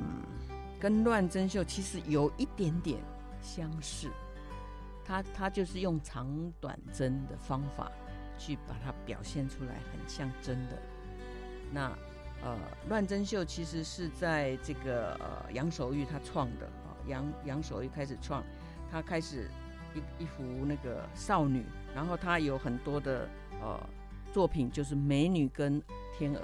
[0.81, 2.99] 跟乱针绣其实有一点点
[3.41, 4.11] 相似，
[5.05, 7.93] 它它就是用长短针的方法
[8.37, 10.77] 去把它表现出来，很像真的。
[11.73, 11.97] 那
[12.43, 18.43] 呃，乱针绣其实是在这个呃杨守玉他创的啊，杨杨守玉开始创，
[18.91, 19.49] 他开始
[19.95, 23.29] 一一幅那个少女，然后他有很多的
[23.61, 23.79] 呃
[24.33, 25.83] 作品，就是美女跟
[26.17, 26.41] 天鹅，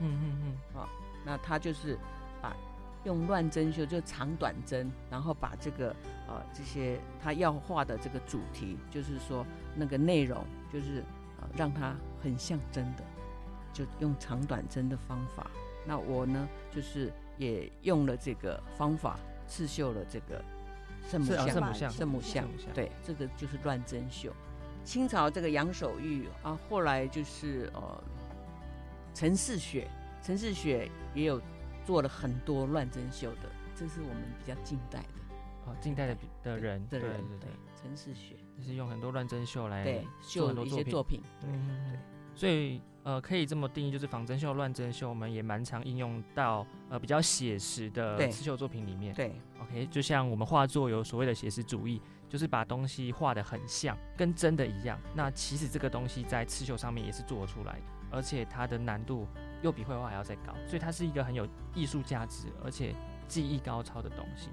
[0.00, 0.88] 嗯嗯嗯，啊
[1.24, 1.98] 那他就是
[2.40, 2.56] 把
[3.04, 5.90] 用乱针绣就长短针，然后把这个
[6.26, 11.04] 呃这些他要画的这个主题，就是说那个内容，就是
[11.40, 13.04] 呃让它很像真的，
[13.72, 15.50] 就用长短针的方法。
[15.86, 20.42] 那我呢，就是也用了这个方法刺绣了这个
[21.08, 21.26] 圣母
[21.72, 24.32] 像，圣母像，对，这个就是乱针绣。
[24.84, 28.04] 清朝这个杨守玉啊，后来就是呃
[29.14, 29.88] 陈世雪，
[30.22, 31.40] 陈世雪也有
[31.84, 35.08] 做了很多乱针绣的，这是我们比较近代的
[35.66, 41.98] 哦，近代的比的人，的人，对对对，陈世雪，就是用很多乱针绣来对，做绣一很多作品，些作品，对对嗯。
[42.34, 49.14] 所以呃，可以这么定义，就是仿真绣、乱真绣，我们也蛮常应用到呃比较写实的刺绣作品里面。
[49.14, 55.00] 对 OK，就像我们画作有所谓的写实主义，就是把东西画的很像，跟真的一样。
[55.14, 59.26] 那其实这个东西在刺绣上面也是做得出来的，而且它的难度
[59.62, 62.94] 又比绘画还要再高，所以它是一个很有艺术价值，而且
[63.26, 64.50] 技艺高超的东西。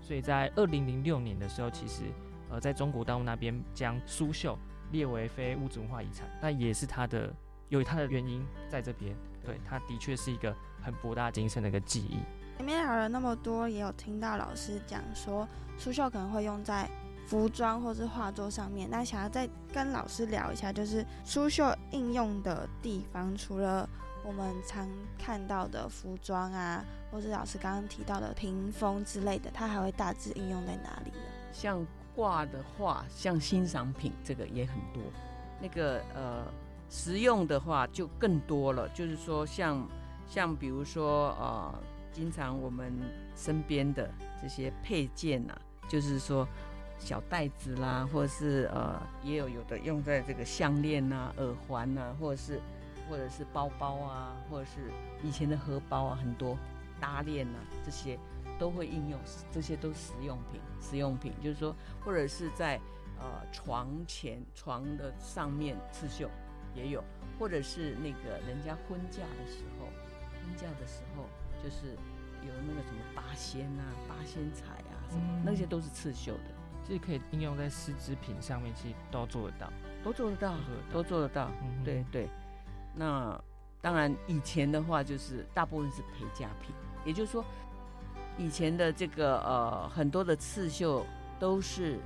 [0.00, 2.02] 所以在二零零六年的时候，其实
[2.50, 4.58] 呃在中国大陆那边将苏绣
[4.90, 7.32] 列为非物质文化遗产，那也是它的
[7.78, 9.16] 有它的原因在这边。
[9.44, 12.18] 对，它的确是一个很博大精深的一个技艺。
[12.58, 16.88] 前面聊了那么多，也有听到老师讲说，苏绣可能会用在
[17.26, 18.88] 服装或是画作上面。
[18.90, 23.88] 那想要再跟老师聊一下，就是苏绣应用的地方，除了
[24.24, 31.26] 我们常看到的服装啊，或是老师刚刚提到的屏风之类的，它还会大致应用在哪里呢？
[31.52, 35.02] 像挂的画，像欣赏品，这个也很多。
[35.60, 36.44] 那个呃，
[36.92, 39.88] 实用的话就更多了，就是说像
[40.26, 41.74] 像比如说呃，
[42.12, 42.92] 经常我们
[43.34, 46.46] 身边的这些配件呐、就是说
[46.98, 52.60] 小袋子啦，或者是呃，也有有的用在这个项链呐、耳环呐、或者是
[53.08, 54.92] 或者是包包啊，或者是
[55.26, 56.58] 以前的荷包啊，很多
[57.00, 58.18] 搭链呐、这些
[58.58, 59.18] 都会应用，
[59.50, 60.60] 这些都是实用品。
[60.78, 61.74] 实用品就是说，
[62.04, 62.78] 或者是在
[63.18, 66.28] 呃床前床的上面刺绣
[66.74, 67.02] 也有，
[67.38, 71.24] 或者是那个人家婚嫁的时候，婚嫁的时候
[71.62, 71.94] 就是
[72.46, 76.54] 有那个什么八仙啊、八仙彩啊什么，嗯那些都是刺绣的，
[76.88, 79.72] 这可以应用在丝织品上面，其实都做得到。
[80.04, 80.54] 都做得到，
[80.92, 81.54] 都做得到得到。
[81.62, 82.28] 嗯对对，
[82.94, 83.40] 那
[83.80, 87.44] 当然以前的话就是大部分是陪嫁品，也就是说
[88.36, 91.06] 以前的这个呃很多的刺绣
[91.38, 92.00] 都是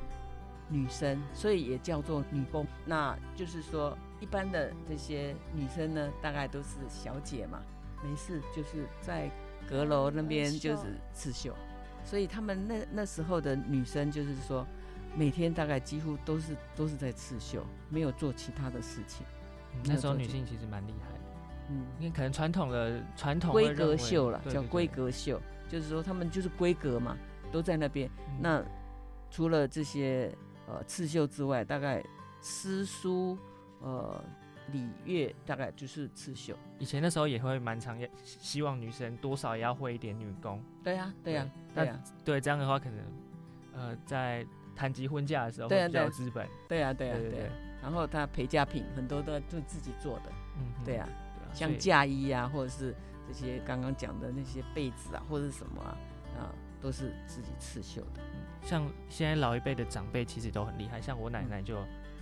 [0.69, 2.67] 女生，所以也叫做女工。
[2.85, 7.63] 那就是说一般的这些女生呢，大概都是小姐嘛，
[8.05, 9.31] 没事就是在
[9.69, 11.55] 阁楼那边就是刺绣，
[12.05, 14.67] 所以他们那那时候的女生就是说。
[15.19, 19.25] 每天大概几乎都是都是在刺绣，没有做其他的事情。
[19.73, 21.21] 嗯那时候女性其实蛮厉害的，
[21.71, 27.17] 嗯，因为可能传统的传统规格会认为绣了，叫规格绣，就是说他们就是规格嘛，
[27.51, 28.11] 都在那边。
[28.29, 28.63] 嗯那
[29.31, 30.31] 除了这些
[30.67, 32.05] 呃刺绣之外，大概
[32.41, 33.37] 诗书
[33.81, 34.23] 呃
[34.73, 36.57] 礼乐大概就是刺绣。
[36.79, 43.05] 以前的时候也会蛮常也希望女生多少也要会一点女工，对呀、对呀、对对呀、对这样的话可能
[43.75, 47.51] 呃在谈及婚嫁的时候比较有资本，对呀、对呀、对
[47.81, 51.09] 然后他陪嫁品很多都就自己做的，嗯哼对呀、
[51.55, 52.95] 像嫁衣啊，或者是
[53.27, 55.97] 这些刚刚讲的那些被子啊，或者是什么啊，
[56.37, 56.53] 啊，
[56.87, 58.21] 都是自己刺绣的。
[58.63, 61.77] 像现在老一辈的长辈其实都很厉害，像我奶奶就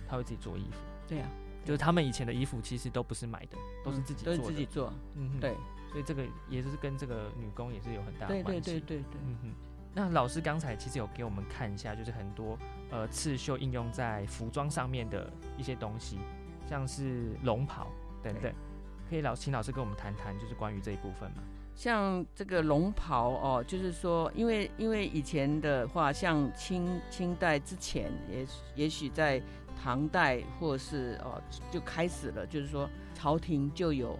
[0.09, 1.27] 她会自己做衣服，对呀、
[1.63, 5.55] 就是他们以前的衣服其实都不是买的，都是嗯自己做的，都是自己做，嗯哼对，
[5.91, 8.61] 所以这个也是跟这个女工也是有很大的关系。
[8.71, 9.21] 对对对对。
[9.23, 9.53] 嗯哼。
[9.93, 12.57] 那老师刚才其实有给我们看一下，就是很多
[12.89, 16.17] 呃刺绣应用在服装上面的一些东西，
[16.67, 17.87] 像是龙袍
[18.23, 18.51] 等等，
[19.09, 21.43] 可以老请老师跟我们谈谈，就是关于这一部分吗？
[21.75, 29.41] 像这个龙袍哦，就是说，因为因为以前的话，像清清代之前，也也许在
[29.83, 34.17] 唐代或是哦就开始了，就是说朝廷就有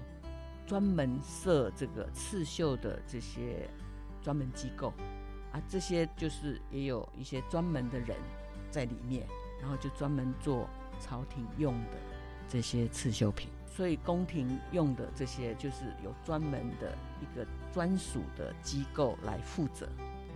[0.67, 3.69] 专门设这个刺绣的这些
[4.21, 4.93] 专门机构
[5.53, 8.17] 啊，这些就是也有一些专门的人
[8.69, 9.25] 在里面，
[9.61, 11.97] 然后就专门做朝廷用的
[12.49, 13.49] 这些刺绣品。
[13.75, 19.85] 所以宫廷用的这些就是有专门的一个专属的机构来负责。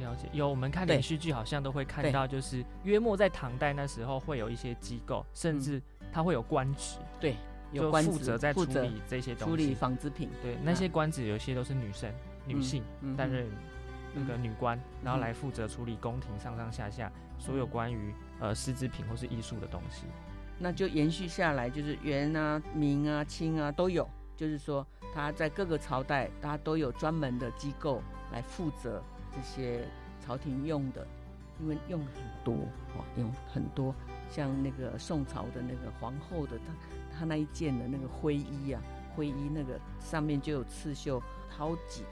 [0.02, 0.98] 了解，有我们看对。
[0.98, 5.60] 连续剧好像都会看到，就是约莫在唐代那时候会有一些机构，甚嗯。
[5.60, 7.38] 至它会有官职，对
[7.72, 9.76] 有就关子负责在处理这些处理东西。
[9.76, 12.12] 纺织品，对，那些官职有些都是女生、
[12.46, 13.48] 女性嗯担任
[14.14, 14.44] 那个嗯。
[14.44, 20.08] 女官，然后嗯来负责处理宫廷上上下下所有关于呃丝织品或是艺术的东西。
[20.60, 29.88] 那就延续下来，就是元啊、明啊、清啊都有，就是说他在各个朝代，他都有专门的机构来负责这些
[30.20, 31.08] 朝廷用的，
[31.62, 32.54] 因为用很多
[32.96, 33.96] 哦，用很多，
[34.30, 38.82] 像那个宋朝的那个皇后的，她她那一件的那个灰衣啊，
[39.16, 42.04] 灰衣那个上面就有刺绣好几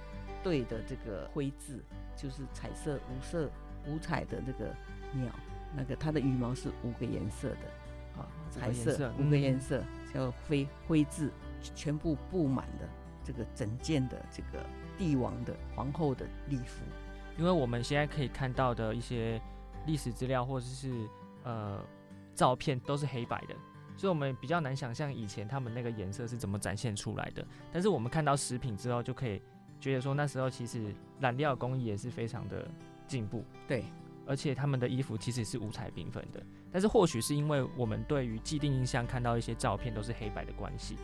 [0.42, 1.84] 对的这个灰字，
[2.16, 3.50] 就是彩色五色
[3.88, 4.74] 五彩的那个
[5.12, 5.34] 鸟，
[5.76, 7.58] 那个它的羽毛是五个颜色的。
[8.18, 11.32] 啊，彩色五个嗯颜色叫灰灰字，
[11.76, 12.88] 全部布满的
[13.24, 14.66] 这个整件的这个
[14.98, 16.84] 帝王的皇后的礼服。
[17.38, 19.40] 因为我们现在可以看到的一些
[19.86, 21.08] 历史资料或者是
[21.44, 21.80] 呃
[22.34, 23.56] 照片都是黑白的，
[23.96, 27.46] 所以我们比较难想象以前他们那个颜色是怎么展现出来的。
[27.72, 29.40] 但是我们看到食品之后，就可以
[29.80, 32.68] 觉得说那时候其实染料工艺也是非常的
[33.08, 33.86] 进步，对，
[34.26, 36.44] 而且他们的衣服其实是五彩缤纷的。
[36.72, 40.98] 但是或许是因为我们对于既定印象看到一些照片都是黑白的关系，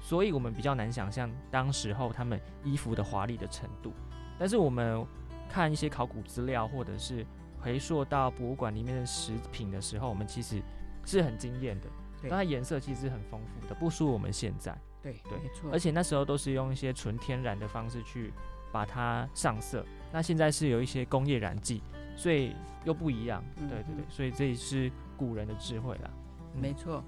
[0.00, 3.92] 所以我们比较难想象当时候他们衣服的华丽的程度。
[4.38, 5.06] 但是我们
[5.48, 7.24] 看一些考古资料，或者是
[7.58, 10.60] 回溯到博物馆里面的食品的时候，我们其实
[11.04, 11.86] 是很惊艳的。
[12.20, 14.76] 对它颜色其实很丰富的，不输我们现在。
[15.02, 15.70] 对对没错。
[15.72, 18.32] 而且那时候都是用一些纯天然的方式去
[18.72, 21.82] 把它上色，那现在是有一些工业染剂，
[22.16, 23.44] 所以又不一样。
[23.58, 26.10] 嗯对对对嗯，所以这也是古人的智慧啦。
[26.54, 27.04] 嗯没错，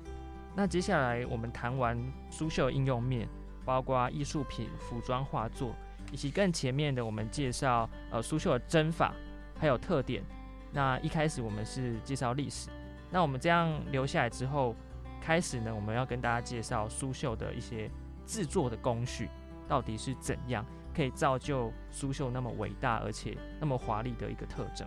[0.54, 1.98] 那接下来我们谈完
[2.30, 3.26] 苏绣应用面，
[3.64, 5.74] 包括艺术品、服装、画作，
[6.12, 9.14] 以及更前面的我们介绍呃苏绣的针法
[9.58, 10.22] 还有特点。
[10.70, 12.68] 那一开始我们是介绍历史，
[13.10, 14.76] 那我们这样留下来之后，
[15.18, 17.90] 开始呢我们要跟大家介绍苏绣的一些
[18.26, 19.30] 制作的工序
[19.66, 20.62] 到底是怎样，
[20.98, 24.84] 可以造就苏绣那么伟大而且那么华丽的一个特征。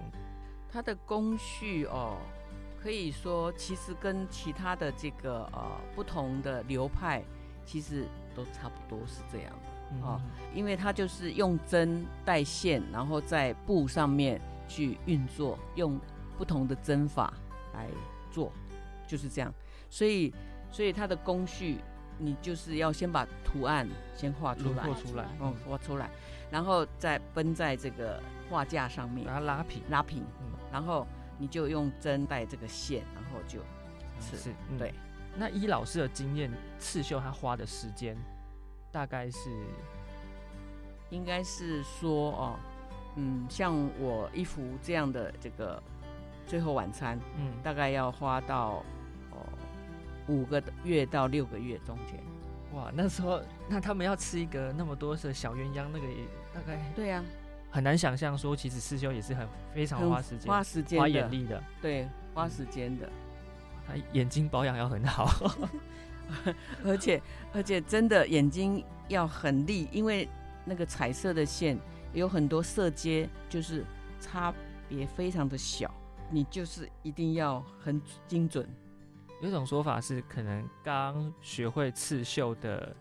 [0.70, 2.18] 它的工序哦，
[2.84, 7.24] 可以说其实跟其他的这个呃不同的流派，
[7.66, 10.06] 其实都差不多是这样的。
[10.06, 10.22] 哦
[10.54, 15.98] 因为它就是用针带线，然后在布上面去运作，用
[16.38, 17.34] 不同的针法
[17.74, 17.88] 来
[18.30, 18.52] 做，
[19.08, 19.54] 就是这样。
[19.90, 20.34] 所以，
[20.72, 21.78] 所以它的工序，
[22.24, 24.84] 你就是要先把图案先画出来。
[24.84, 26.10] 画，出来，嗯，画出来，
[26.52, 29.82] 然后再绷在这个画架上面把它拉平。
[29.90, 30.52] 拉平，嗯。
[30.72, 31.08] 然后
[31.40, 33.60] 你就用针带这个线，然后就
[34.20, 34.78] 刺是，嗯。
[34.78, 34.94] 对。
[35.36, 38.16] 那依老师的经验，刺绣他花的时间
[38.92, 39.50] 大概是？
[41.10, 42.60] 应该是说哦，
[43.16, 45.82] 嗯，像我一幅这样的这个
[46.46, 47.52] 最后晚餐，嗯。
[47.64, 48.86] 大概要花到哦
[50.28, 52.20] 五个月到六个月中间。
[52.74, 57.22] 哇，那时候那他们要吃一个那么多的小鸳鸯，那个也大概对呀、
[57.70, 63.10] 很难想象说，其实刺绣也是很非常花时间、花时间花，眼力的，对，花时间的，
[63.86, 65.30] 他眼睛保养要很好。
[66.86, 67.22] 而且
[67.54, 70.30] 而且真的眼睛要很利，因为
[70.64, 71.78] 那个彩色的线
[72.14, 73.86] 有很多色阶，就是
[74.18, 74.54] 差
[74.88, 75.94] 别非常的小，
[76.30, 78.66] 你就是一定要很精准。
[79.42, 82.96] 有一种说法是，可能刚学会刺绣的，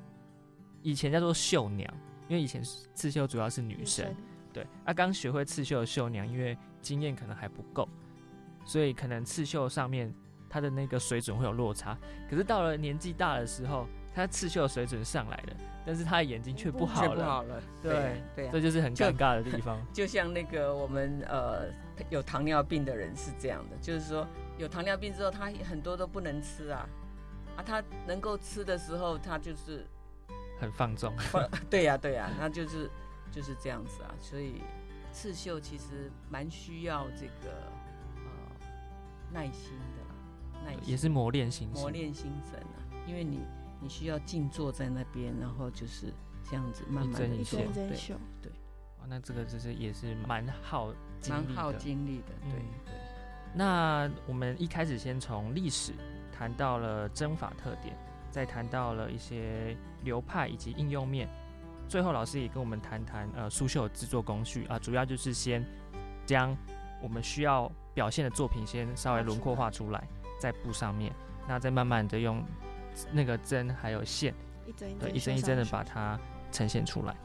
[0.83, 1.93] 以前叫做绣娘，
[2.29, 2.63] 因为以前
[2.95, 4.07] 刺绣主要是女生，
[4.53, 7.87] 对，啊，刚学会刺绣的绣娘，因为经验可能还不够，
[8.65, 10.13] 所以可能刺绣上面
[10.49, 11.97] 她的那个水准会有落差。
[12.29, 19.79] 可是到了年纪大的时候，她刺绣的水准上来了，但是她的眼睛却不好却了，不好了，对对啊这就是很尴尬的地方。
[19.93, 21.67] 就像那个我们呃
[22.09, 24.27] 有糖尿病的人是这样的，就是说
[24.61, 26.87] 有糖尿病之后，他很多都不能吃啊，
[27.57, 29.87] 啊，他能够吃的时候，他就是，
[30.61, 31.15] 很放纵，
[31.71, 32.91] 对呀、对呀、那就是
[33.33, 34.63] 就是这样子啊，所以
[35.13, 37.51] 刺绣其实蛮需要这个
[38.17, 38.67] 呃
[39.33, 41.81] 耐心的啦，耐心也是磨练心性。
[41.81, 43.41] 磨练心神啊，因为你
[43.81, 46.13] 你需要静坐在那边，然后就是
[46.45, 48.15] 这样子慢慢的一针针一针对，绣，
[48.99, 51.73] 哇那这个就是也是蛮耗精蛮耗。
[51.73, 52.95] 精力的，对嗯对。
[53.53, 55.93] 那我们一开始先从历史
[56.33, 57.97] 谈到了针法特点，
[58.31, 61.29] 再谈到了一些流派以及应用面，
[61.89, 65.65] 最后老师也跟我们谈谈呃苏绣制作工序啊，主要就是先
[66.25, 66.57] 将
[67.03, 70.07] 我们需要表现的作品先稍微轮廓画出来，
[70.41, 71.13] 在布上面，
[71.49, 72.45] 那再慢慢的用
[73.11, 74.33] 那个针还有线，
[74.65, 76.17] 一针一对，针一针一针的把它
[76.53, 77.17] 呈现出来。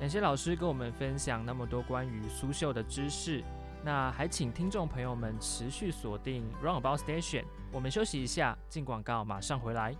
[0.00, 3.44] 感谢老师跟我们分享那么多关于苏绣的知识。
[3.84, 7.44] 那还请听众朋友们持续锁定 Roundabout Station。
[7.70, 9.94] 我们休息一下，进广告，马上回来。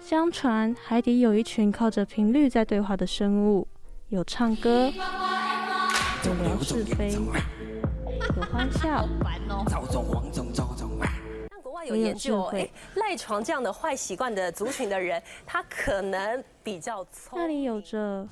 [0.00, 3.68] 相传海底有一群靠着频率在对话的生物，
[4.08, 4.90] 有唱歌，
[6.24, 9.06] 有聊是非，有欢笑，
[11.62, 17.38] 国外有研究，哎，赖床这样的坏习惯的族群的人，他可能比较聪。
[17.38, 18.28] 那里有着……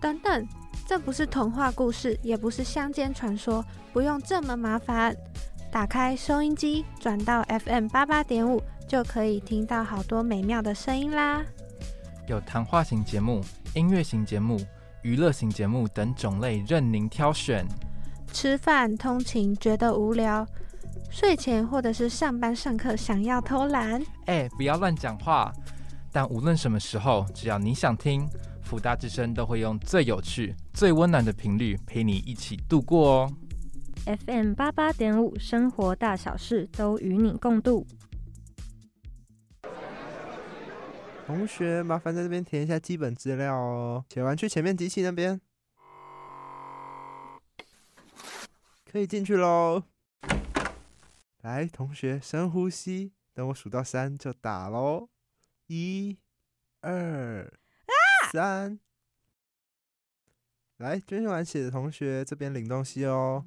[0.00, 0.48] 等等，
[0.88, 3.62] 这不是童话故事，也不是乡间传说，
[3.92, 5.14] 不用这么麻烦。
[5.70, 11.42] 打开收音机，转到 FM 八八点五，就可以听到好多美妙的声音啦。
[12.26, 14.58] 有谈话型节目、音乐型节目、
[15.02, 17.66] 娱乐型节目等种类，任您挑选。
[18.32, 20.46] 吃饭、通勤觉得无聊，
[21.10, 25.52] 睡前或者是上班上课想要偷懒，哎，不要乱讲话。
[26.10, 28.26] 但无论什么时候，只要你想听，
[28.68, 33.32] 福大之声都会用最有趣、最温暖的频率陪你一起度过哦。
[34.04, 37.86] FM 八八点五，生活大小事都与你共度。
[41.26, 44.04] 同学，麻烦在这边填一下基本资料哦。
[44.10, 45.40] 写完去前面机器那边，
[48.92, 49.82] 可以进去喽。
[51.40, 55.08] 来，同学，深呼吸，等我数到三就打喽。
[55.68, 56.18] 一、
[56.82, 57.50] 二、
[58.32, 58.78] 三。
[60.78, 63.44] 来，捐完血的同学这边领东西哦。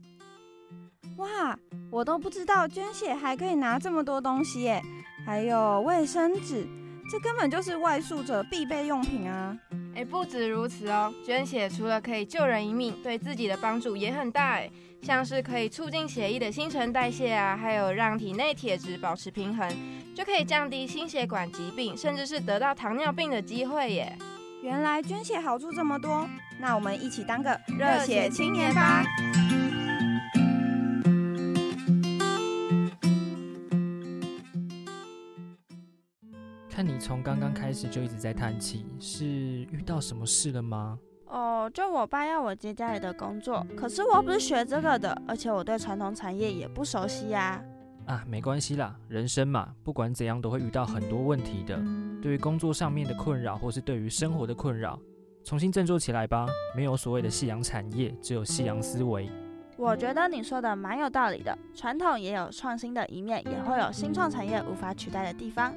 [1.18, 1.58] 哇，
[1.90, 4.82] 我都不知道捐血还可以拿这么多东西耶！
[5.26, 6.68] 还有卫生纸，
[7.10, 9.58] 这根本就是外宿者必备用品啊！
[9.96, 14.70] 哎，不止如此哦，捐血除了可以救人一命，对自己的帮助也很大哎，
[15.02, 19.70] 像是可以促进血液的新陈代谢啊，还有让体内铁质保持平衡，
[20.16, 24.18] 就可以降低心血管疾病，甚至是得到糖尿病的机会耶！
[24.62, 26.28] 原来捐血好处这么多，
[26.59, 29.03] 那我们一起当个热血青年吧！
[36.70, 40.97] 看你从刚刚开始就一直在叹气，是遇到什么事了吗？
[41.26, 47.41] 哦，就我爸要我接家里的工作，可是我不是学这个的，而且我对传统产业也不熟悉呀。
[47.41, 47.64] 啊，
[48.06, 51.80] 啊没关系啦，人生嘛，不管怎样都会遇到很多问题的。
[52.22, 54.99] 对于工作上面的困扰，或是对于生活的困扰，
[55.43, 56.47] 重新振作起来吧。
[56.76, 59.30] 没有所谓的夕阳产业，只有夕阳思维。
[59.78, 65.74] 我觉得你说的蛮有道理的，传统也有创新的一面，也会有新创产业无法取代的地方。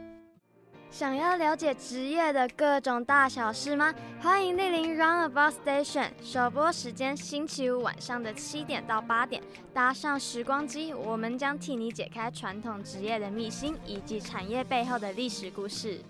[0.94, 3.92] 想要了解职业的各种大小事吗？
[4.22, 9.42] 欢迎莅临 Runabout Station，首播时间星期五晚上的七点到八点，
[9.72, 16.00] 搭上时光机，我们将替你解开传统职业的秘辛以及产业背后的历史故事。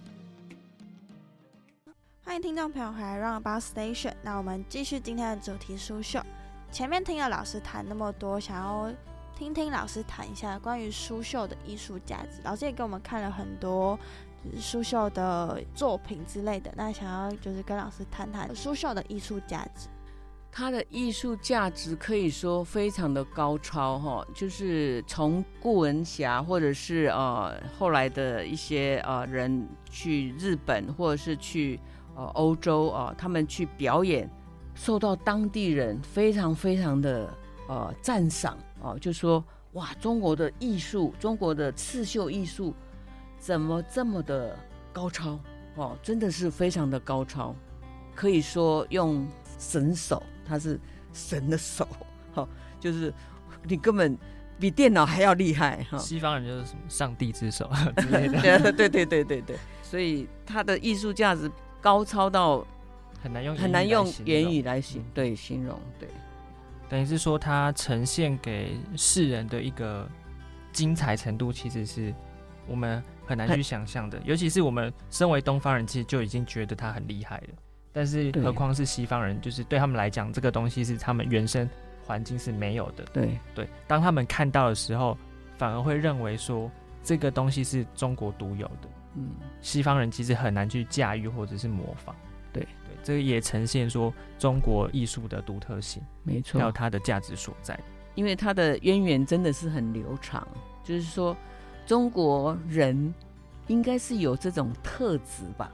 [2.22, 6.20] 欢迎听众朋友回来 Runabout Station，那我们继续今天的主题书秀。
[6.70, 8.92] 前面听了老师谈那么多，想要
[9.34, 12.40] 听听老师谈一下关于书秀的艺术价值。
[12.44, 13.98] 老师也给我们看了很多。
[14.60, 19.88] 苏绣的作品之类的，那想要就是跟老师谈谈苏绣的艺术价值。
[20.56, 31.80] 它的艺术价值可以说非常的高超哈，就是从顾文霞或者是呃后来的一些呃人去日本或者是去
[32.14, 34.30] 呃欧洲啊，他们去表演，
[34.76, 37.34] 受到当地人非常非常的
[37.68, 42.72] 呃赞赏哦，就说哇，中国的艺术，中国的刺绣艺术。
[43.44, 44.58] 怎么这么的
[44.90, 45.38] 高超
[45.74, 45.94] 哦？
[46.02, 47.54] 真的是非常的高超，
[48.14, 49.28] 可以说用
[49.58, 50.80] 神手，他是
[51.12, 51.86] 神的手，
[52.32, 52.48] 哈，
[52.80, 53.12] 就是
[53.64, 54.16] 你根本
[54.58, 55.98] 比电脑还要厉害哈。
[55.98, 57.70] 西方人就是什么上帝之手
[58.00, 61.50] 之类的，对对对对对，所以他的艺术价值
[61.82, 62.66] 高超到
[63.22, 66.08] 很难用很难用言语来形对形容，对，
[66.88, 70.08] 等于是说它呈现给世人的一个
[70.72, 72.14] 精彩程度，其实是
[72.66, 73.04] 我们。
[73.26, 77.54] 很难去想象的，尤其是我们身为东方人，其实就已经觉得他很厉害了。
[77.92, 81.68] 但是何况是西方人，就是对他们来讲，这个东西是他们原生
[82.04, 83.04] 环境是没有的。
[83.12, 85.16] 对对，当他们看到的时候，
[85.56, 86.68] 反而会认为说
[87.04, 88.88] 这个东西是中国独有的。
[89.14, 92.14] 嗯，西方人其实很难去驾驭或者是模仿。
[92.52, 97.78] 对对，这个也呈现说中国艺术的独特性，没错，还有它的价值所在。
[98.16, 100.46] 因为它的渊源真的是很流长，
[100.82, 101.36] 就是说。
[101.86, 103.12] 中国人
[103.66, 105.70] 应该是有这种特质吧，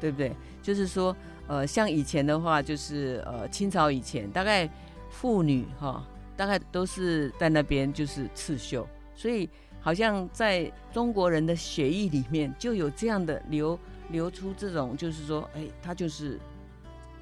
[0.00, 0.32] 对不对？
[0.62, 4.68] 就是说，呃，像以前的话，就是呃，清朝以前，大概
[5.10, 6.04] 妇女哈，
[6.36, 9.48] 大概都是在那边就是刺绣，所以
[9.80, 13.78] 好像在中国人的血液里面就有这样的流
[14.10, 16.38] 流出这种，就是说，哎，他就是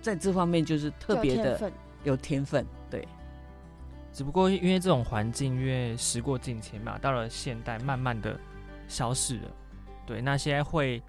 [0.01, 1.71] 在这方面就是特别的
[2.03, 2.84] 有天分，对。
[4.15, 8.39] 只不过因为这种环境，因为时过境迁嘛，到了现代，慢慢的
[8.87, 9.51] 消逝了。
[10.07, 11.03] 对，那些会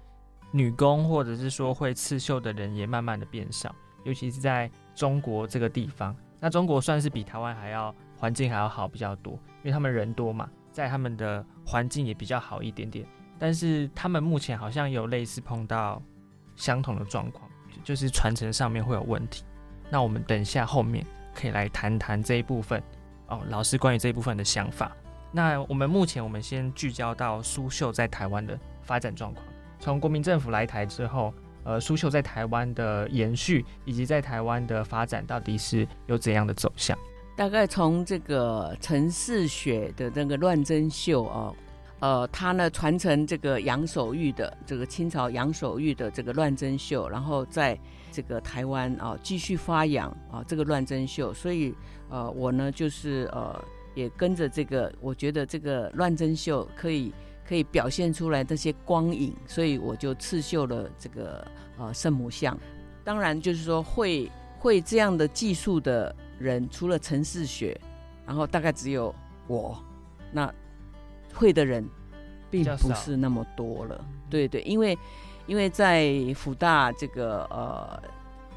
[0.50, 6.14] 女工或者是说会刺绣的人也慢慢的变少，尤其是在中国这个地方。
[6.40, 13.06] 那中国算是比台湾还要环境还要好比较多，因为他们人多嘛，在他们的环境也比较好一点点。
[13.38, 16.02] 但是他们目前好像有类似碰到
[16.56, 17.48] 相同的状况，
[17.84, 19.44] 就是传承上面会有问题。
[19.90, 22.82] 那我们等一下后面可以来谈谈这一部分
[23.28, 24.90] 哦，老师关于这一部分的想法。
[25.32, 29.44] 那我们目前我们先聚焦到苏绣在台湾的发展状况。
[29.78, 36.96] 从国民政府来台之后，呃，苏绣在台湾的延续以及在台湾的发展到底是有怎样的走向？
[37.36, 41.54] 大概从这个陈世雪的那个乱针绣哦，
[41.98, 47.78] 呃，他呢传承这个杨守玉的这个清朝杨守玉的这个乱针绣，然后在
[48.16, 51.74] 这个台湾啊继续发扬啊这个乱针绣，所以
[52.08, 53.62] 呃我呢就是呃
[53.94, 57.12] 也跟着这个，我觉得这个乱针绣可以
[57.46, 61.46] 可以表现出来这些光影，所以我就刺绣了这个
[61.76, 62.58] 呃圣母像。
[63.04, 67.78] 当然就是说会会这样的技术的人，除了陈世雪，
[68.26, 69.14] 然后大概只有
[69.46, 69.78] 我，
[70.32, 70.50] 那
[71.34, 71.86] 会的人
[72.50, 74.02] 并不是那么多了。
[74.30, 74.98] 对对，因为
[75.46, 78.02] 因为在福大这个呃，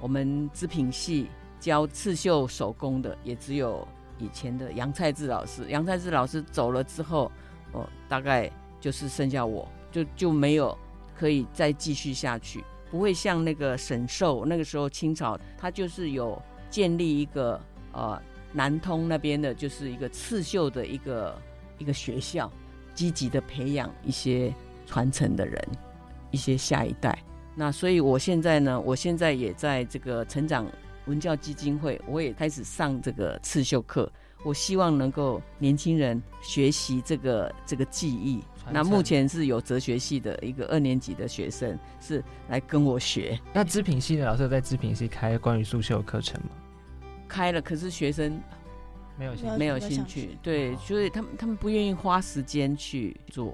[0.01, 1.29] 我们织品系
[1.59, 3.87] 教刺绣手工的，也只有
[4.17, 5.65] 以前的杨菜志老师。
[5.69, 7.31] 杨菜志老师走了之后，
[7.73, 10.77] 哦，大概就是剩下我，就就没有
[11.15, 12.63] 可以再继续下去。
[12.89, 17.61] 不会像那个沈寿那个时候清朝，他就是有建立一个
[17.91, 18.19] 呃
[18.51, 21.39] 南通那边的，就是一个刺绣的一个
[21.77, 22.51] 一个学校，
[22.95, 24.51] 积极的培养一些
[24.87, 25.67] 传承的人，
[26.31, 27.17] 一些下一代。
[27.55, 30.65] 那所以我现在呢，我现在也在这个成长
[31.05, 34.11] 文教基金会，我也开始上这个刺绣课。
[34.45, 38.39] 我希望能够年轻人学习这个这个技艺。
[38.71, 43.37] 那目前是有哲学系的一个二年级的学生是来跟我学。
[43.51, 46.51] 那织品系的老师在织品系开关于速绣课程吗？
[47.27, 48.39] 开了，可是学生
[49.17, 50.37] 没有没有兴趣。
[50.41, 53.53] 对，所以他们他们不愿意花时间去做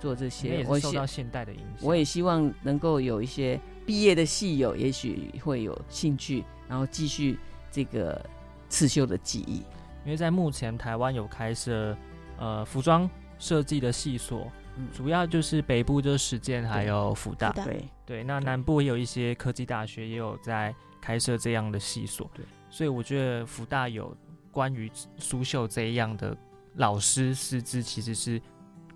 [0.00, 0.64] 做这些。
[0.66, 1.86] 我受到现代的影响。
[1.86, 7.38] 我也希望能够有一些毕业的戏友，也许会有兴趣，然后继续
[7.70, 8.24] 这个
[8.68, 9.62] 刺绣的技艺。
[10.04, 11.96] 因为在目前台湾有开设
[12.38, 13.08] 呃服装。
[13.40, 14.50] 设计的系所，
[14.92, 17.52] 主要就是北部就是实践，还有福大。
[17.52, 22.28] 对对，那南部也有一些科技大学也有在开设这样的系所。
[22.34, 24.12] 对，所以我觉得福大有
[24.50, 26.36] 关于苏绣这样的
[26.74, 28.42] 老师师资，其实是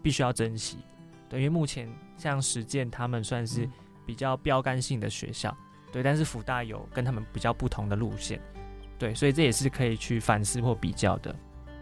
[0.03, 0.78] 必须要珍惜。
[1.33, 3.66] 对，因为目前像实践他们算是
[4.05, 5.57] 比较标杆性的学校，
[5.91, 8.39] 对，但是福大有跟他们比较不同的路线，
[8.99, 11.35] 对，所以这也是可以去反思或比较的。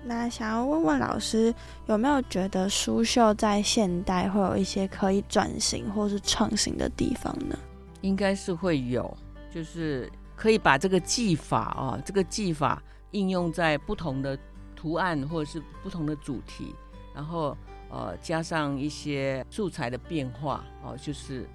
[0.05, 1.53] 那想要问问老师，
[1.88, 7.59] 有没有觉得苏绣在现代会有一些可以转型或是创新的地方呢？
[8.03, 9.12] 应该是会有，
[9.53, 12.80] 就是可以把这个技法啊，这个技法
[13.11, 14.38] 应用在不同的
[14.76, 16.72] 图案或者是不同的主题，
[17.12, 17.55] 然后
[17.91, 21.49] 呃加上一些素材的变化哦，就是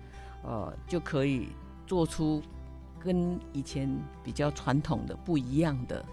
[0.43, 1.49] 呃就可以
[1.87, 2.41] 做出
[2.99, 3.89] 跟以前
[4.23, 6.05] 比较传统的不一样的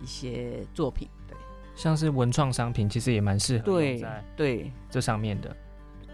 [0.00, 1.08] 一些作品。
[1.26, 1.36] 对
[1.76, 5.56] 像是文创商品，其实也蛮适合对在对这上面的。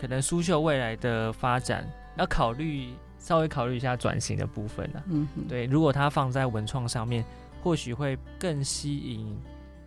[0.00, 5.02] 可能苏绣未来的发展要考虑，稍微考虑一下转型的部分呢。
[5.06, 7.24] 嗯，对，如果它放在文创上面，
[7.62, 9.38] 或许会更吸引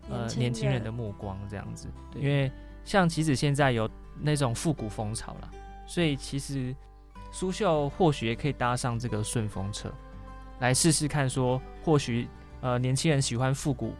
[0.09, 1.87] 呃年轻人的目光，这样子。
[2.15, 2.51] 因为
[2.87, 3.87] 像其实现在有
[4.19, 5.51] 那种复古风潮了，
[5.85, 6.75] 所以其实
[7.31, 9.91] 苏绣或许也可以搭上这个顺风车，
[10.59, 12.27] 来试试看，说或许
[12.61, 13.93] 呃年轻人喜欢复古。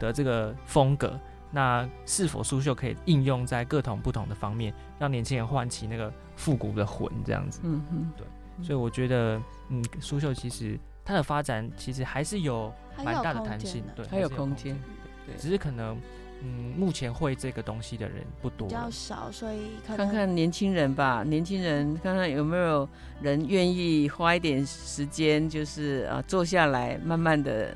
[0.00, 1.16] 的这个风格，
[1.52, 7.08] 那是否苏绣可以应用在各种不同的方面，让年轻人唤起那个复古的魂？
[7.24, 8.26] 这样子，嗯嗯，对。
[8.66, 12.74] 所以我觉得，嗯，苏绣其实它的发展其实还是有
[13.04, 14.76] 蛮大的弹性，对，还有空间，
[15.24, 15.36] 对。
[15.36, 15.96] 只是可能，
[16.42, 22.88] 嗯，目前会这个东西的人不多，比较少，所以看看年轻人吧，年轻人看看有没有
[23.20, 27.74] 人愿意花一点时间，就是啊，坐下来慢慢的。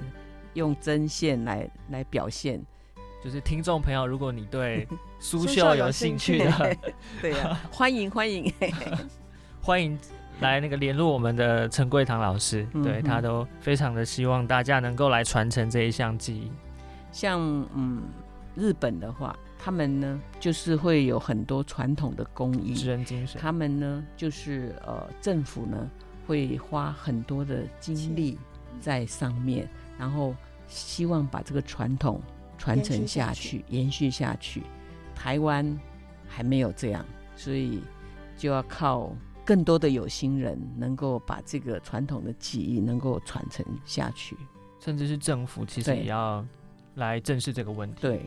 [0.56, 2.58] 用针线来来表现，
[3.22, 4.88] 就是听众朋友，如果你对
[5.20, 6.76] 苏绣有兴趣的，
[7.20, 8.50] 对呀，欢迎欢迎。
[9.60, 9.98] 欢迎
[10.40, 16.50] 来那个联络我们的陈桂堂老师，对他都非常的希望大家能够来传承这一项技艺。
[17.12, 17.38] 像
[17.74, 18.04] 嗯，
[18.57, 23.40] 日本的话，他们呢就是会有很多传统的工艺，职人精神。
[23.40, 25.88] 他们呢就是呃，政府呢
[26.26, 28.38] 会花很多的精力
[28.80, 30.34] 在上面，然后。
[30.68, 32.20] 希望把这个传统
[32.59, 34.64] 传承下去，延续下去。
[35.14, 35.78] 台湾
[36.26, 37.80] 还没有这样，所以
[38.36, 39.12] 就要靠
[39.44, 44.36] 更多的有心人能够把这个传统的技艺能够传承下去，
[44.80, 46.44] 甚至是政府其实也要
[46.96, 48.00] 来正视这个问题。
[48.00, 48.22] 对，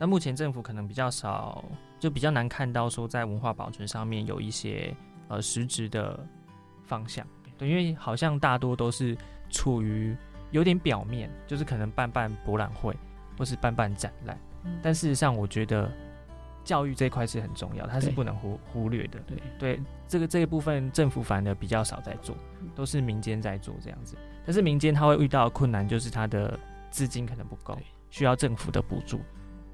[0.00, 1.62] 那目前政府可能比较少，
[1.98, 4.96] 就比较难看到说在文化保存上面有一些
[5.28, 6.18] 呃实质的
[6.82, 7.26] 方向。
[7.58, 9.14] 对，因为好像大多都是
[9.50, 10.16] 处于
[10.52, 12.96] 有点表面，就是可能办办博览会
[13.36, 14.38] 或是办办展览，
[14.82, 15.90] 但事实上我觉得。
[16.62, 19.18] 教育这一块是很重要，它是不能忽忽略的。
[19.20, 22.36] 对对，这个这一部分政府反而比较少在做，
[22.74, 24.14] 都是民间在做这样子。
[24.44, 26.56] 但是民间他会遇到困难，就是他的
[26.90, 27.76] 资金可能不够，
[28.10, 29.20] 需要政府的补助。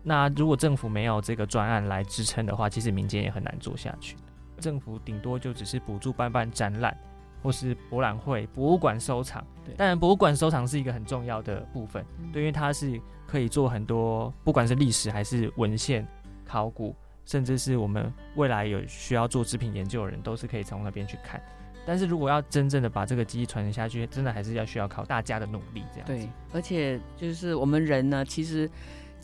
[0.09, 4.17] 那如果政府没有这个专案来支撑的话，其实民间也很难做下去。
[4.61, 6.97] 政府顶多就只是补助办办展览，
[7.43, 9.45] 或是博览会、博物馆收藏。
[9.77, 16.07] 当然，博物馆收藏是一个很重要的部分，对，因为它是可以做很多，不管是历史还是文献。
[16.49, 16.95] 考古，
[17.25, 21.43] 甚至是我们未来有需要做制品研究的人，都是可以从那边去看。
[21.85, 25.83] 但是如果要真正的把这个技艺传承下去，真的还是要需要靠大家的努力。
[25.93, 28.71] 这样对，而且就是我们人呢，其实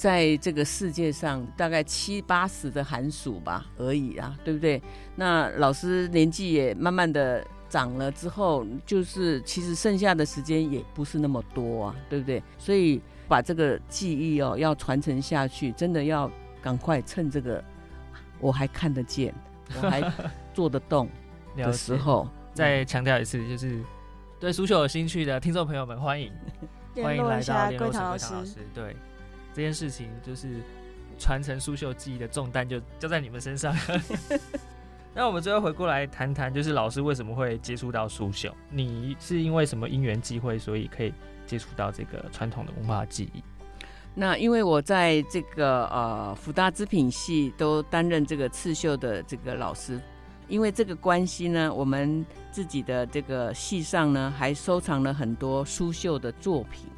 [0.03, 4.83] 在这个世界上大概七八十的寒暑吧而已啊，对不对？
[5.15, 12.43] 那老师年纪也慢慢的长了之后，就是其实剩下的时间也不是那么多啊，对不对？
[12.59, 16.29] 所以把这个技艺哦要传承下去，真的要。
[16.61, 17.61] 赶快趁这个
[18.39, 19.35] 我还看得见，
[19.83, 20.01] 我还
[20.55, 21.09] 做得动
[21.57, 23.83] 的时候，再强调一次，就是
[24.39, 26.33] 对 苏绣有兴趣的听众朋友们，欢迎
[27.03, 28.33] 欢迎来到联络老师。
[28.73, 28.95] 对
[29.55, 30.49] 这件事情，就是
[31.19, 33.75] 传承苏绣技艺的重担就交在你们身上。
[35.15, 38.55] 那我们最后回过来谈谈，就是老师为什么会接触到苏绣？
[38.71, 41.13] 你是因为什么因缘际会，所以可以
[41.47, 43.45] 接触到这个传统的文化技艺？
[44.15, 50.01] 那因为我在这个呃福大织品系都担任这个刺绣的这个老师，
[50.49, 56.89] 因为这个关系呢，我们自己的这个系上呢还收藏了很多苏绣的作品，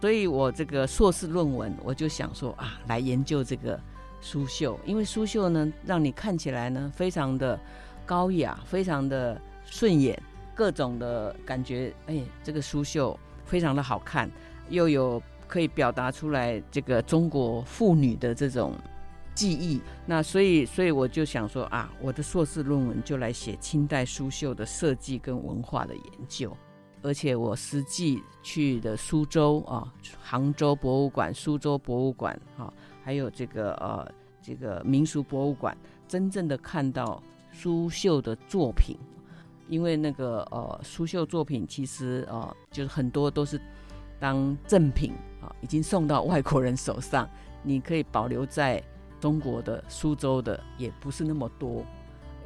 [0.00, 3.80] 所以我这个硕士论文我就想说啊，来研究这个
[4.20, 7.58] 苏绣，因为苏绣呢让你看起来呢非常的
[8.04, 10.20] 高雅，非常的顺眼，
[10.54, 14.30] 各种的感觉，哎，这个苏绣非常的好看，
[14.68, 15.22] 又有。
[15.48, 18.74] 可以表达出来这个中国妇女的这种
[19.32, 26.50] 记忆，那所以所以我就想说啊，我的硕士论文就来写清代苏绣的设计跟文化的研究，
[27.02, 32.72] 而且我实际去的苏州啊、杭州博物馆、苏州博物馆啊，
[33.04, 34.10] 还有这个呃
[34.42, 35.76] 这个民俗博物馆，
[36.08, 37.22] 真正的看到
[37.52, 38.96] 苏绣的作品，
[39.68, 43.60] 因为那个呃苏绣作品其实呃就是很多都是
[44.18, 45.54] 当赠品啊。
[45.60, 47.28] 已经送到外国人手上，
[47.62, 48.82] 你可以保留在
[49.20, 51.84] 中国的苏州的也不是那么多。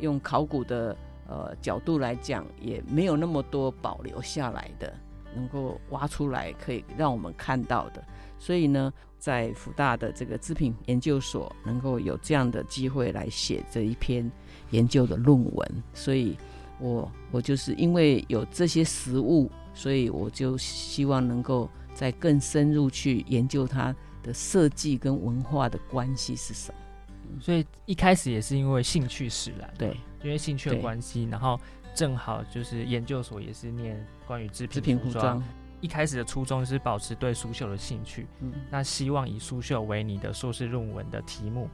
[0.00, 0.96] 用考古的
[1.30, 4.92] 呃角度来讲，也没有那么多保留下来的，
[5.34, 8.04] 能够挖出来可以让我们看到的。
[8.38, 14.30] 所以呢，在福大的这个织品研究所，能够有这样的机会来写这一篇
[14.70, 15.82] 研究的论文。
[15.94, 16.36] 所以，
[16.80, 21.70] 我我就是因为有这些实物，所以我就希望能够。
[21.92, 31.58] 再更深入去研究它的设计跟文化的关系是什么，所以一开始也是因为兴趣使然，对，因为兴趣的关系，然后
[31.94, 35.42] 正好就是研究所也是念关于制品服装，
[35.80, 41.68] 一开始的初衷是保持对苏绣的兴趣，嗯，那希望以苏绣为你的硕士论文的题目，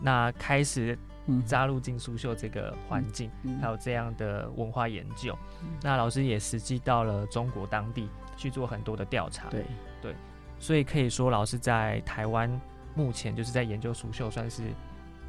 [0.00, 0.98] 那开始
[1.46, 3.30] 扎入进苏绣这个环境，
[3.60, 5.36] 还有这样的文化研究，
[5.82, 8.08] 那老师也实际到了中国当地。
[8.34, 9.64] 去做很多的调查，对。
[10.00, 10.16] 对，
[10.58, 12.50] 所以可以说老师在台湾
[12.94, 14.62] 目前就是在研究苏绣，算是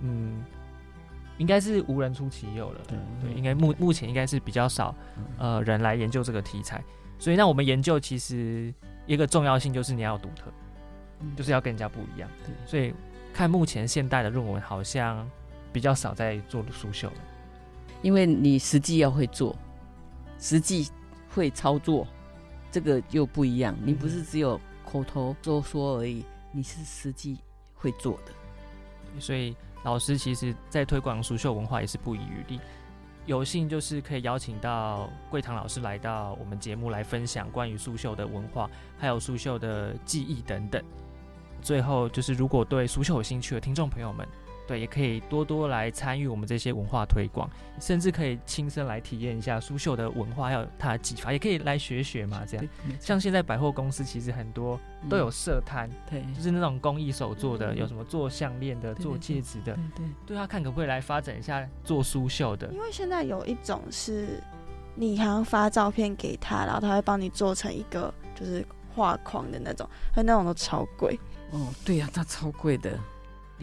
[0.02, 0.44] 嗯，
[1.38, 2.82] 应该是无人出其右了。
[2.88, 4.96] 对对，应该目目前应该是比较少
[5.38, 6.84] 呃人来研究这个题材，
[7.18, 8.74] 所以那我们研究其实
[9.06, 10.52] 一个重要性就是你要独特，
[11.36, 12.30] 就是要跟人家不一样。
[12.46, 12.94] 对，所以
[13.34, 15.30] 看目前现代的论文好像
[15.72, 17.18] 比较少在做苏绣了，
[18.02, 19.56] 因为你实际要会做，
[20.40, 20.90] 实际
[21.30, 22.08] 会操作。
[22.72, 27.38] 这个又不一样，你不是只有口头说说而已，你是实际
[27.76, 28.32] 会做的。
[29.20, 32.60] 所以老师其实在推广苏绣文化也是不遗余力。
[33.26, 40.84] 有幸就是可以邀请到桂堂老师来到我们节目来分享关于苏绣的文化，还有苏绣的技艺等等。
[41.62, 44.28] 最后就是如果对苏绣有兴趣的听众朋友们，
[44.68, 47.50] 对，也可以多多来参与我们这些文化推广，
[47.80, 52.44] 甚至可以亲身来体验一下苏绣的文化，还有它的技法，也可以来学学嘛。
[52.48, 52.66] 这样，
[53.00, 62.72] 像现在百货公司其实很多都有设摊，对，就是那种工艺手做的，有什么做项链的、做戒指的，对，对他看可不可以来发展一下做苏绣的？
[62.72, 64.42] 因为现在有一种是，
[64.96, 71.20] 你好像发照片给他，然后他会帮你做成一个就是画框的那种，但那种都超贵。
[71.52, 72.98] 哦，对呀，它超贵的。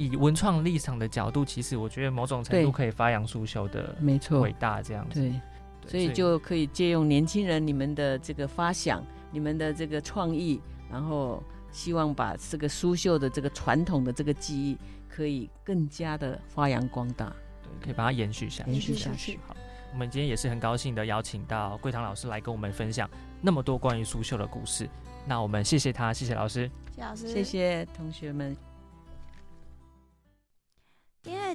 [0.01, 5.20] 以文创立场的角度，其实我觉得某种程度可以发扬苏绣的没错伟大这样子。
[5.20, 5.34] 对，
[5.86, 10.59] 所以就可以借用年轻人你们的这个发想，你们的这个创意，
[10.90, 17.30] 然后希望把这个苏绣的这个传统的这个技艺，可以更加的发扬光大。
[17.62, 18.70] 对，可以把它延续下去。
[18.70, 19.38] 延续下去。
[19.46, 19.55] 好，
[19.92, 23.07] 我们今天也是很高兴的邀请到桂堂老师来跟我们分享
[23.42, 24.88] 那么多关于苏绣的故事。
[25.26, 28.57] 那我们谢谢他，谢谢老师，谢谢老师，谢谢同学们。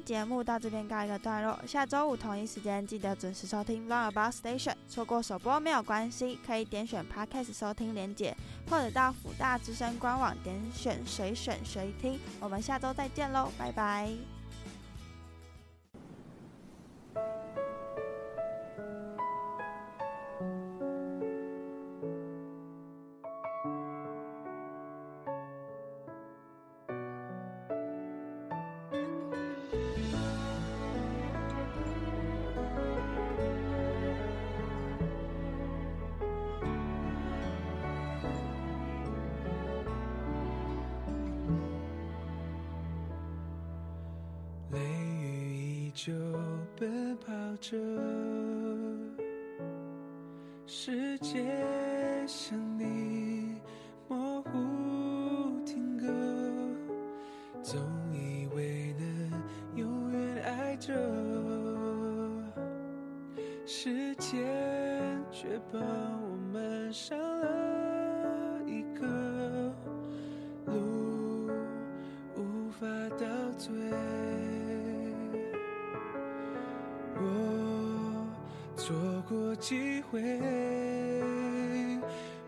[0.06, 4.76] 节目到这边告一个段落，下周五同一时间记得准时收听 Run About Station。
[4.88, 8.38] 错过首播没有关系，可以点选 Podcast 收听连结，
[8.70, 12.20] 或者到辅大之声官网点选随选随听。
[12.40, 14.35] 我们下周再见喽，拜拜。
[47.72, 48.15] 着，
[78.86, 78.94] 错
[79.28, 80.22] 过机会，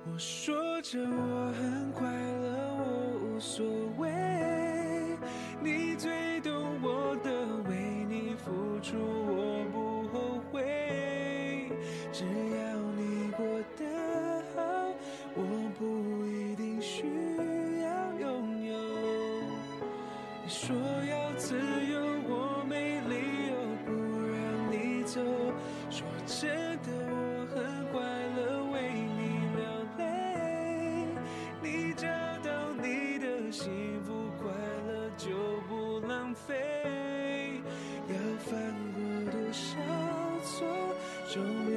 [0.06, 3.66] 我说着我很快乐，我无所
[3.98, 4.08] 谓。
[5.64, 7.32] 你最懂我的，
[7.68, 11.72] 为你付出我不后悔。
[12.14, 13.44] 只要你过
[13.76, 13.84] 得
[14.56, 14.62] 好，
[15.34, 15.42] 我
[15.80, 17.02] 不一定需
[17.82, 18.78] 要拥有。
[20.44, 20.78] 你说
[41.28, 41.77] 终于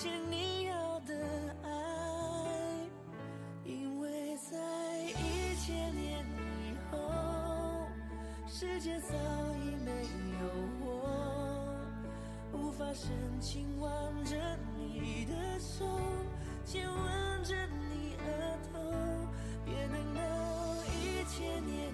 [0.00, 1.14] 所有一切你要的
[1.62, 1.68] 爱，
[3.66, 4.56] 因为在
[5.10, 6.24] 一千年
[6.64, 6.96] 以后，
[8.48, 9.14] 世界早
[9.58, 9.90] 已没
[10.40, 10.48] 有
[10.80, 10.88] 我，
[12.54, 13.10] 无法深
[13.42, 13.92] 情挽
[14.24, 14.36] 着
[14.74, 15.84] 你的手，
[16.64, 18.80] 亲吻着你额头。
[19.66, 20.20] 别等到
[20.94, 21.89] 一千年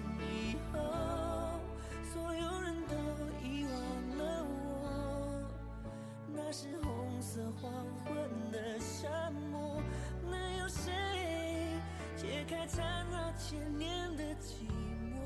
[12.47, 14.63] 开缠绕千年的寂
[15.11, 15.17] 寞？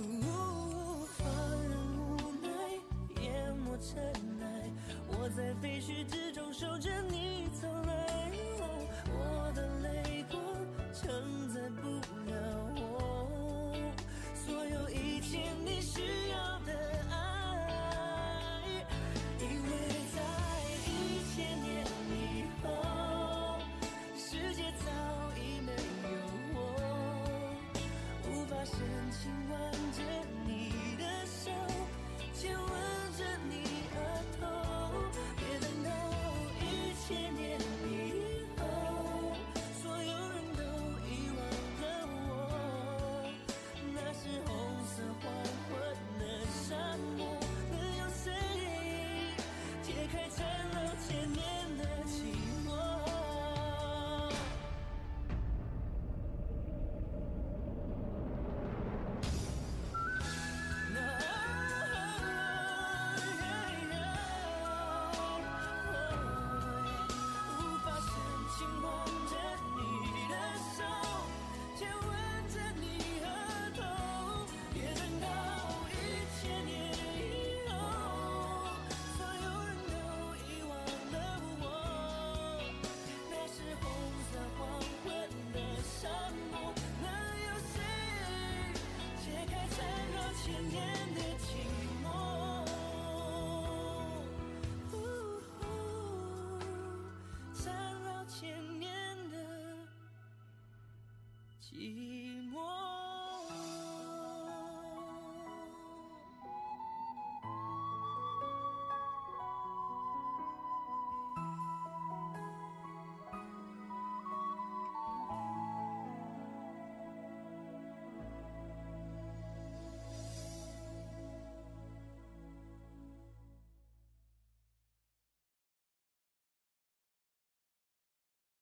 [0.00, 1.24] 无放
[1.68, 2.48] 任无奈
[3.22, 4.02] 淹没尘
[4.40, 4.44] 埃，
[5.06, 7.29] 我在废墟之中守着你
[11.02, 11.39] 承